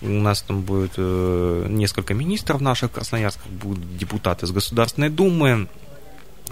У 0.00 0.08
нас 0.08 0.40
там 0.42 0.62
будет 0.62 0.92
э, 0.96 1.66
несколько 1.68 2.14
министров 2.14 2.62
наших 2.62 2.90
в 2.90 2.94
Красноярске, 2.94 3.42
будут 3.50 3.98
депутаты 3.98 4.46
из 4.46 4.52
Государственной 4.52 5.10
Думы, 5.10 5.68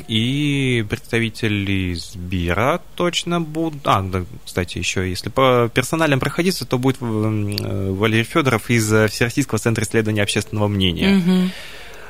и 0.07 0.85
представители 0.89 1.95
Сбера 1.95 2.81
точно 2.97 3.41
будут. 3.41 3.81
А, 3.85 4.03
да, 4.03 4.25
кстати, 4.45 4.79
еще 4.79 5.09
если 5.09 5.31
по 5.31 5.71
персоналям 5.73 6.21
проходиться, 6.21 6.67
то 6.67 6.79
будет 6.79 6.99
э, 7.01 7.93
Валерий 7.93 8.25
Федоров 8.25 8.69
из 8.69 8.87
Всероссийского 9.11 9.59
центра 9.59 9.85
исследования 9.85 10.23
общественного 10.23 10.69
мнения. 10.69 11.17
Угу. 11.17 11.51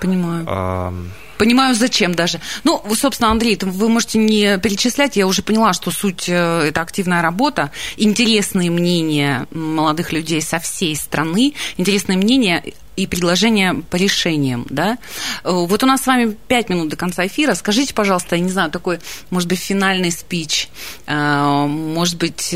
Понимаю. 0.01 0.45
А... 0.49 0.95
Понимаю, 1.41 1.75
зачем 1.75 2.15
даже. 2.15 2.39
Ну, 2.65 2.83
собственно, 2.95 3.31
Андрей, 3.31 3.59
вы 3.63 3.89
можете 3.89 4.19
не 4.19 4.59
перечислять, 4.59 5.17
я 5.17 5.27
уже 5.27 5.43
поняла, 5.43 5.73
что 5.73 5.91
суть 5.91 6.29
э,– 6.29 6.35
это 6.69 6.83
активная 6.83 7.23
работа, 7.23 7.71
интересные 7.97 8.71
мнения 8.71 9.47
молодых 9.51 10.13
людей 10.13 10.43
со 10.43 10.59
всей 10.59 10.95
страны, 10.95 11.55
интересные 11.79 12.19
мнения 12.19 12.63
и 12.97 13.07
предложения 13.07 13.75
по 13.89 13.97
решениям, 13.97 14.67
да. 14.69 14.99
Вот 15.45 15.83
у 15.83 15.87
нас 15.87 16.03
с 16.03 16.07
вами 16.07 16.37
пять 16.49 16.69
минут 16.69 16.89
до 16.89 16.97
конца 16.97 17.27
эфира. 17.27 17.55
Скажите, 17.55 17.95
пожалуйста, 17.95 18.37
я 18.37 18.43
не 18.43 18.51
знаю, 18.51 18.71
такой, 18.71 18.99
может 19.31 19.49
быть, 19.49 19.59
финальный 19.59 20.11
спич, 20.11 20.69
может 21.07 22.19
быть, 22.19 22.55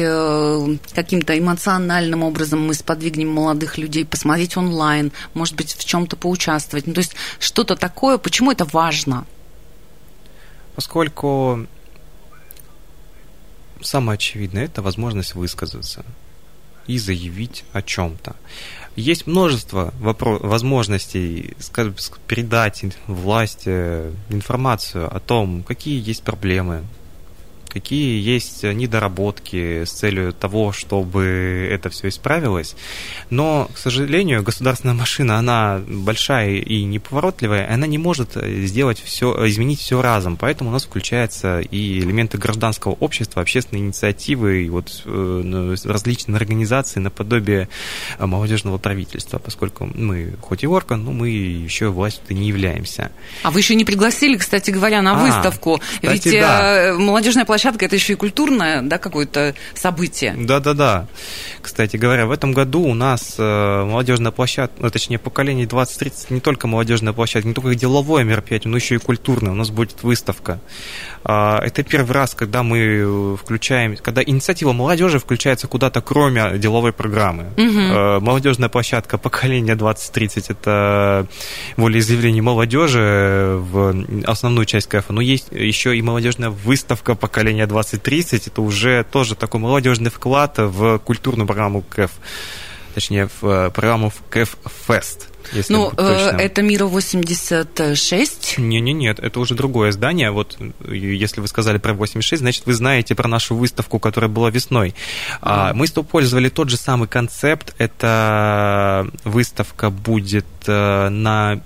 каким-то 0.93 1.39
эмоциональным 1.39 2.23
образом 2.23 2.67
мы 2.67 2.75
сподвигнем 2.75 3.31
молодых 3.31 3.79
людей 3.79 4.05
посмотреть 4.05 4.57
онлайн, 4.57 5.13
может 5.33 5.55
быть, 5.55 5.75
в 5.75 5.85
чем-то 5.85 6.17
поучаствовать. 6.17 6.87
Ну, 6.87 6.93
то 6.93 7.01
есть 7.01 7.15
что-то 7.39 7.77
такое, 7.77 8.19
почему 8.19 8.53
это 8.53 8.67
важно? 8.67 9.25
Поскольку 10.75 11.67
самое 13.81 14.17
очевидное– 14.17 14.65
это 14.67 14.83
возможность 14.83 15.35
высказаться 15.35 16.05
и 16.87 16.99
заявить 16.99 17.65
о 17.73 17.81
чем-то. 17.81 18.37
Есть 18.97 19.27
множество 19.27 19.93
вопро- 20.01 20.45
возможностей 20.47 21.55
скажем, 21.59 21.95
передать 22.29 22.85
власти 23.07 24.13
информацию 24.29 25.15
о 25.15 25.19
том, 25.21 25.63
какие 25.63 26.01
есть 26.07 26.23
проблемы, 26.23 26.85
какие 27.75 28.23
есть 28.23 28.63
недоработки 28.63 29.85
с 29.85 29.91
целью 29.91 30.33
того, 30.33 30.73
чтобы 30.73 31.69
это 31.71 31.91
все 31.91 32.09
исправилось. 32.09 32.77
Но, 33.31 33.69
к 33.75 33.79
сожалению, 33.79 34.43
государственная 34.43 34.95
машина, 34.95 35.39
она 35.39 35.83
большая 35.87 36.55
и 36.55 36.85
неповоротливая, 36.85 37.71
она 37.71 37.87
не 37.87 37.99
может 37.99 38.37
сделать 38.37 39.03
все, 39.05 39.47
изменить 39.49 39.81
все 39.81 40.01
разом. 40.01 40.37
Поэтому 40.37 40.71
у 40.71 40.73
нас 40.73 40.85
включаются 40.85 41.61
и 41.61 41.99
элементы 41.99 42.39
гражданского 42.39 42.93
общества, 42.93 43.43
общественные 43.43 43.83
инициативы, 43.83 44.65
и 44.65 44.71
вот 44.71 45.03
э, 45.05 45.11
ну, 45.45 45.75
различные 45.85 46.37
организации 46.37 47.01
наподобие 47.01 47.69
э, 48.19 48.27
молодежного 48.27 48.79
правительства, 48.79 49.39
поскольку 49.39 49.91
мы 49.95 50.35
хоть 50.41 50.63
и 50.63 50.67
орган, 50.69 51.05
но 51.05 51.13
мы 51.13 51.29
еще 51.29 51.89
властью 51.89 52.37
не 52.37 52.49
являемся. 52.49 53.11
А 53.43 53.51
вы 53.51 53.61
еще 53.61 53.75
не 53.75 53.85
пригласили, 53.85 54.37
кстати 54.37 54.71
говоря, 54.71 55.03
на 55.03 55.13
а, 55.13 55.25
выставку. 55.25 55.81
Кстати, 56.01 56.29
Ведь 56.29 56.41
да. 56.41 56.91
Э, 56.91 56.93
молодежная 56.93 57.45
площадка 57.45 57.64
площадка 57.65 57.87
это 57.87 57.97
еще 57.97 58.13
и 58.13 58.17
культурное, 58.17 58.83
да, 58.83 58.99
какое-то 58.99 59.55
событие. 59.75 60.35
Да, 60.37 60.61
да, 60.61 60.75
да. 60.75 61.07
Кстати 61.63 61.97
говоря, 61.97 62.27
в 62.27 62.31
этом 62.31 62.53
году 62.53 62.83
у 62.83 62.93
нас 62.93 63.37
э, 63.39 63.85
молодежная 63.85 64.33
площадка, 64.33 64.77
ну, 64.81 64.91
точнее, 64.91 65.19
поколение 65.19 65.67
20-30, 65.67 66.27
не 66.29 66.41
только 66.41 66.67
молодежная 66.67 67.15
площадка, 67.15 67.49
не 67.49 67.55
только 67.55 67.75
деловое 67.75 68.23
мероприятие, 68.25 68.71
но 68.71 68.77
еще 68.77 68.97
и 68.97 68.99
культурное. 68.99 69.53
У 69.53 69.55
нас 69.55 69.71
будет 69.71 70.03
выставка. 70.03 70.61
А, 71.25 71.59
это 71.65 71.83
первый 71.83 72.13
раз, 72.13 72.35
когда 72.35 72.63
мы 72.63 73.37
включаем, 73.37 73.97
когда 73.97 74.23
инициатива 74.23 74.73
молодежи 74.73 75.19
включается 75.19 75.67
куда-то, 75.67 76.03
кроме 76.03 76.59
деловой 76.59 76.93
программы. 76.93 77.45
Угу. 77.57 78.21
Молодежная 78.21 78.69
площадка 78.69 79.17
поколения 79.17 79.75
20-30 79.75 80.45
это 80.49 81.27
волеизъявление 81.79 82.43
молодежи 82.43 83.57
в 83.59 84.05
основную 84.27 84.67
часть 84.67 84.89
КФ, 84.89 85.09
но 85.09 85.23
есть 85.23 85.49
еще 85.51 85.97
и 85.97 86.03
молодежная 86.03 86.51
выставка 86.51 87.15
поколения 87.15 87.54
20-30, 87.63 88.45
это 88.47 88.63
уже 88.63 89.05
тоже 89.11 89.35
такой 89.35 89.61
молодежный 89.61 90.11
вклад 90.11 90.59
в 90.59 90.99
культурную 90.99 91.47
программу 91.47 91.83
КФ, 91.83 92.11
точнее 92.95 93.29
в 93.41 93.47
э, 93.47 93.71
программу 93.71 94.13
КФ 94.31 94.57
Фест. 94.87 95.34
Если 95.53 95.73
ну, 95.73 95.93
э, 95.97 96.31
это 96.39 96.63
Мира 96.63 96.87
86. 96.87 98.59
Не-не, 98.59 98.93
нет, 98.93 99.19
это 99.19 99.41
уже 99.41 99.55
другое 99.55 99.93
здание. 99.93 100.31
Вот 100.31 100.59
если 100.89 101.41
вы 101.41 101.49
сказали 101.49 101.79
про 101.79 101.95
86, 101.95 102.41
значит, 102.41 102.67
вы 102.67 102.75
знаете 102.75 103.15
про 103.15 103.29
нашу 103.29 103.55
выставку, 103.55 103.99
которая 103.99 104.31
была 104.31 104.51
весной. 104.51 104.95
Mm. 105.43 105.75
Мы 105.75 105.87
использовали 105.87 106.49
тот 106.49 106.71
же 106.71 106.77
самый 106.77 107.09
концепт. 107.09 107.75
Эта 107.79 109.07
выставка 109.25 109.91
будет 109.91 110.47
э, 110.67 111.09
на, 111.09 111.61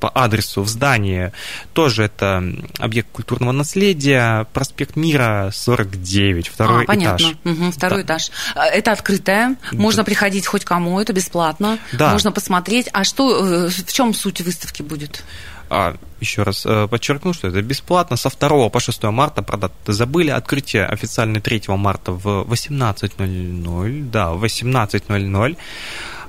по 0.00 0.10
адресу 0.14 0.62
в 0.62 0.68
здании. 0.68 1.32
Тоже 1.72 2.04
это 2.04 2.42
объект 2.78 3.10
культурного 3.12 3.52
наследия, 3.52 4.46
проспект 4.52 4.96
Мира 4.96 5.50
49, 5.52 6.48
второй 6.48 6.84
а, 6.84 6.86
понятно. 6.86 7.24
этаж. 7.24 7.36
Угу, 7.44 7.70
второй 7.72 8.04
да. 8.04 8.14
этаж. 8.14 8.30
Это 8.54 8.92
открытое, 8.92 9.56
можно 9.72 10.02
да. 10.02 10.04
приходить 10.04 10.46
хоть 10.46 10.64
кому, 10.64 11.00
это 11.00 11.12
бесплатно. 11.12 11.78
Да. 11.92 12.12
Можно 12.12 12.32
посмотреть. 12.32 12.88
А 12.92 13.01
что, 13.04 13.66
э, 13.66 13.68
в 13.68 13.92
чем 13.92 14.14
суть 14.14 14.40
выставки 14.40 14.82
будет? 14.82 15.24
А, 15.70 15.96
еще 16.20 16.42
раз 16.42 16.66
э, 16.66 16.86
подчеркну, 16.86 17.32
что 17.32 17.48
это 17.48 17.62
бесплатно. 17.62 18.16
Со 18.16 18.28
2 18.28 18.68
по 18.68 18.80
6 18.80 19.04
марта 19.04 19.42
продать 19.42 19.72
забыли. 19.86 20.30
Открытие 20.30 20.84
официально 20.84 21.40
3 21.40 21.62
марта 21.68 22.12
в 22.12 22.46
18.00. 22.46 24.10
Да, 24.10 24.32
в 24.32 24.44
18.00. 24.44 25.56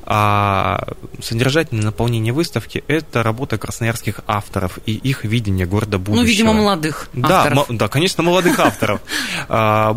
А 0.05 0.83
содержательное 1.21 1.83
наполнение 1.83 2.33
выставки– 2.33 2.83
это 2.87 3.23
работа 3.23 3.57
красноярских 3.57 4.19
авторов 4.27 4.79
и 4.85 4.93
их 4.93 5.23
видение 5.23 5.65
города 5.65 5.97
будущего. 5.97 6.21
Ну, 6.23 6.27
видимо, 6.27 6.53
молодых 6.53 7.09
да, 7.13 7.43
авторов. 7.43 7.65
Да, 7.69 7.87
конечно, 7.87 8.23
молодых 8.23 8.59
авторов. 8.59 9.01
А, 9.49 9.95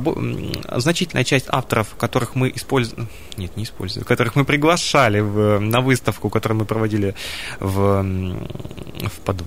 значительная 0.77 1.25
часть 1.25 1.47
авторов, 1.49 1.95
которых 1.99 2.35
мы 2.35 2.51
используем, 2.55 3.09
нет, 3.37 3.57
не 3.57 3.65
используем, 3.65 4.05
которых 4.05 4.35
мы 4.35 4.45
приглашали 4.45 5.21
на 5.21 5.81
выставку, 5.81 6.31
которую 6.31 6.61
мы 6.61 6.65
проводили 6.65 7.15
в, 7.61 8.03
в 8.03 9.21
под 9.25 9.43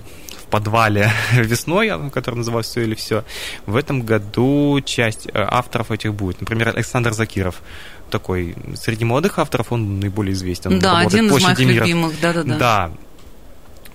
подвале 0.50 1.10
весной, 1.32 1.90
который 2.10 2.36
назывался 2.36 2.70
«Все 2.70 2.82
или 2.82 2.94
все», 2.94 3.24
в 3.66 3.76
этом 3.76 4.02
году 4.02 4.80
часть 4.84 5.26
э, 5.26 5.30
авторов 5.34 5.90
этих 5.90 6.14
будет. 6.14 6.40
Например, 6.40 6.68
Александр 6.68 7.12
Закиров, 7.12 7.62
такой 8.10 8.54
среди 8.74 9.04
молодых 9.04 9.38
авторов 9.38 9.72
он 9.72 10.00
наиболее 10.00 10.34
известен. 10.34 10.78
Да, 10.78 10.98
один 10.98 11.26
из 11.26 11.42
моих 11.42 11.58
любимых, 11.58 12.20
да-да-да. 12.20 12.58
Да, 12.58 12.90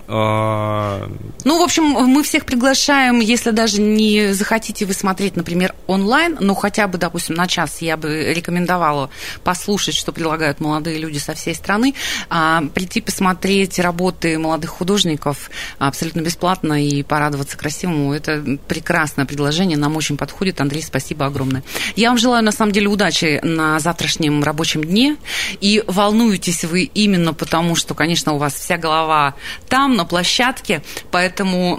ну, 0.08 1.58
в 1.58 1.62
общем, 1.62 1.84
мы 1.84 2.22
всех 2.22 2.44
приглашаем, 2.44 3.20
если 3.20 3.50
даже 3.50 3.80
не 3.80 4.32
захотите 4.34 4.86
вы 4.86 4.94
смотреть, 4.94 5.36
например, 5.36 5.74
онлайн, 5.86 6.36
но 6.40 6.54
хотя 6.54 6.86
бы, 6.86 6.98
допустим, 6.98 7.34
на 7.34 7.48
час 7.48 7.82
я 7.82 7.96
бы 7.96 8.32
рекомендовала 8.32 9.10
послушать, 9.42 9.94
что 9.94 10.12
предлагают 10.12 10.60
молодые 10.60 10.98
люди 10.98 11.18
со 11.18 11.34
всей 11.34 11.54
страны, 11.54 11.94
а, 12.30 12.62
прийти 12.74 13.00
посмотреть 13.00 13.78
работы 13.78 14.38
молодых 14.38 14.70
художников 14.70 15.50
абсолютно 15.78 16.20
бесплатно 16.20 16.84
и 16.84 17.02
порадоваться 17.02 17.56
красивому. 17.56 18.12
Это 18.12 18.58
прекрасное 18.68 19.24
предложение, 19.24 19.76
нам 19.76 19.96
очень 19.96 20.16
подходит. 20.16 20.60
Андрей, 20.60 20.82
спасибо 20.82 21.26
огромное. 21.26 21.64
Я 21.96 22.10
вам 22.10 22.18
желаю, 22.18 22.44
на 22.44 22.52
самом 22.52 22.72
деле, 22.72 22.88
удачи 22.88 23.40
на 23.42 23.80
завтрашнем 23.80 24.42
рабочем 24.44 24.84
дне. 24.84 25.16
И 25.60 25.82
волнуетесь 25.86 26.64
вы 26.64 26.82
именно 26.82 27.34
потому, 27.34 27.74
что, 27.74 27.94
конечно, 27.94 28.32
у 28.34 28.38
вас 28.38 28.54
вся 28.54 28.76
голова 28.76 29.34
там, 29.68 29.95
на 29.96 30.04
площадке, 30.04 30.82
поэтому 31.10 31.78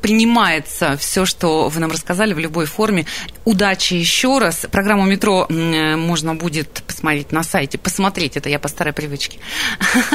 принимается 0.00 0.96
все, 0.96 1.24
что 1.24 1.68
вы 1.68 1.80
нам 1.80 1.90
рассказали 1.90 2.32
в 2.32 2.38
любой 2.38 2.66
форме. 2.66 3.06
Удачи 3.44 3.94
еще 3.94 4.38
раз. 4.38 4.66
Программу 4.70 5.04
«Метро» 5.04 5.46
можно 5.48 6.34
будет 6.34 6.82
посмотреть 6.86 7.32
на 7.32 7.42
сайте. 7.42 7.78
Посмотреть, 7.78 8.36
это 8.36 8.48
я 8.48 8.58
по 8.58 8.68
старой 8.68 8.92
привычке. 8.92 9.38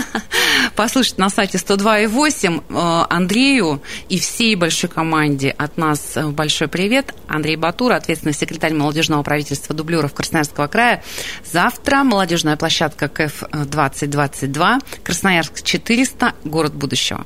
Послушать 0.75 1.17
на 1.17 1.29
сайте 1.29 1.57
102.8 1.57 2.63
э, 2.69 3.05
Андрею 3.09 3.81
и 4.09 4.19
всей 4.19 4.55
большой 4.55 4.89
команде 4.89 5.49
от 5.51 5.77
нас 5.77 6.15
э, 6.15 6.27
большой 6.27 6.67
привет. 6.67 7.13
Андрей 7.27 7.55
Батур, 7.55 7.93
ответственный 7.93 8.33
секретарь 8.33 8.73
молодежного 8.73 9.23
правительства 9.23 9.75
дублеров 9.75 10.13
Красноярского 10.13 10.67
края. 10.67 11.03
Завтра 11.45 12.03
молодежная 12.03 12.57
площадка 12.57 13.07
КФ 13.07 13.43
2022, 13.51 14.79
Красноярск 15.03 15.63
400, 15.63 16.33
город 16.43 16.73
будущего. 16.73 17.25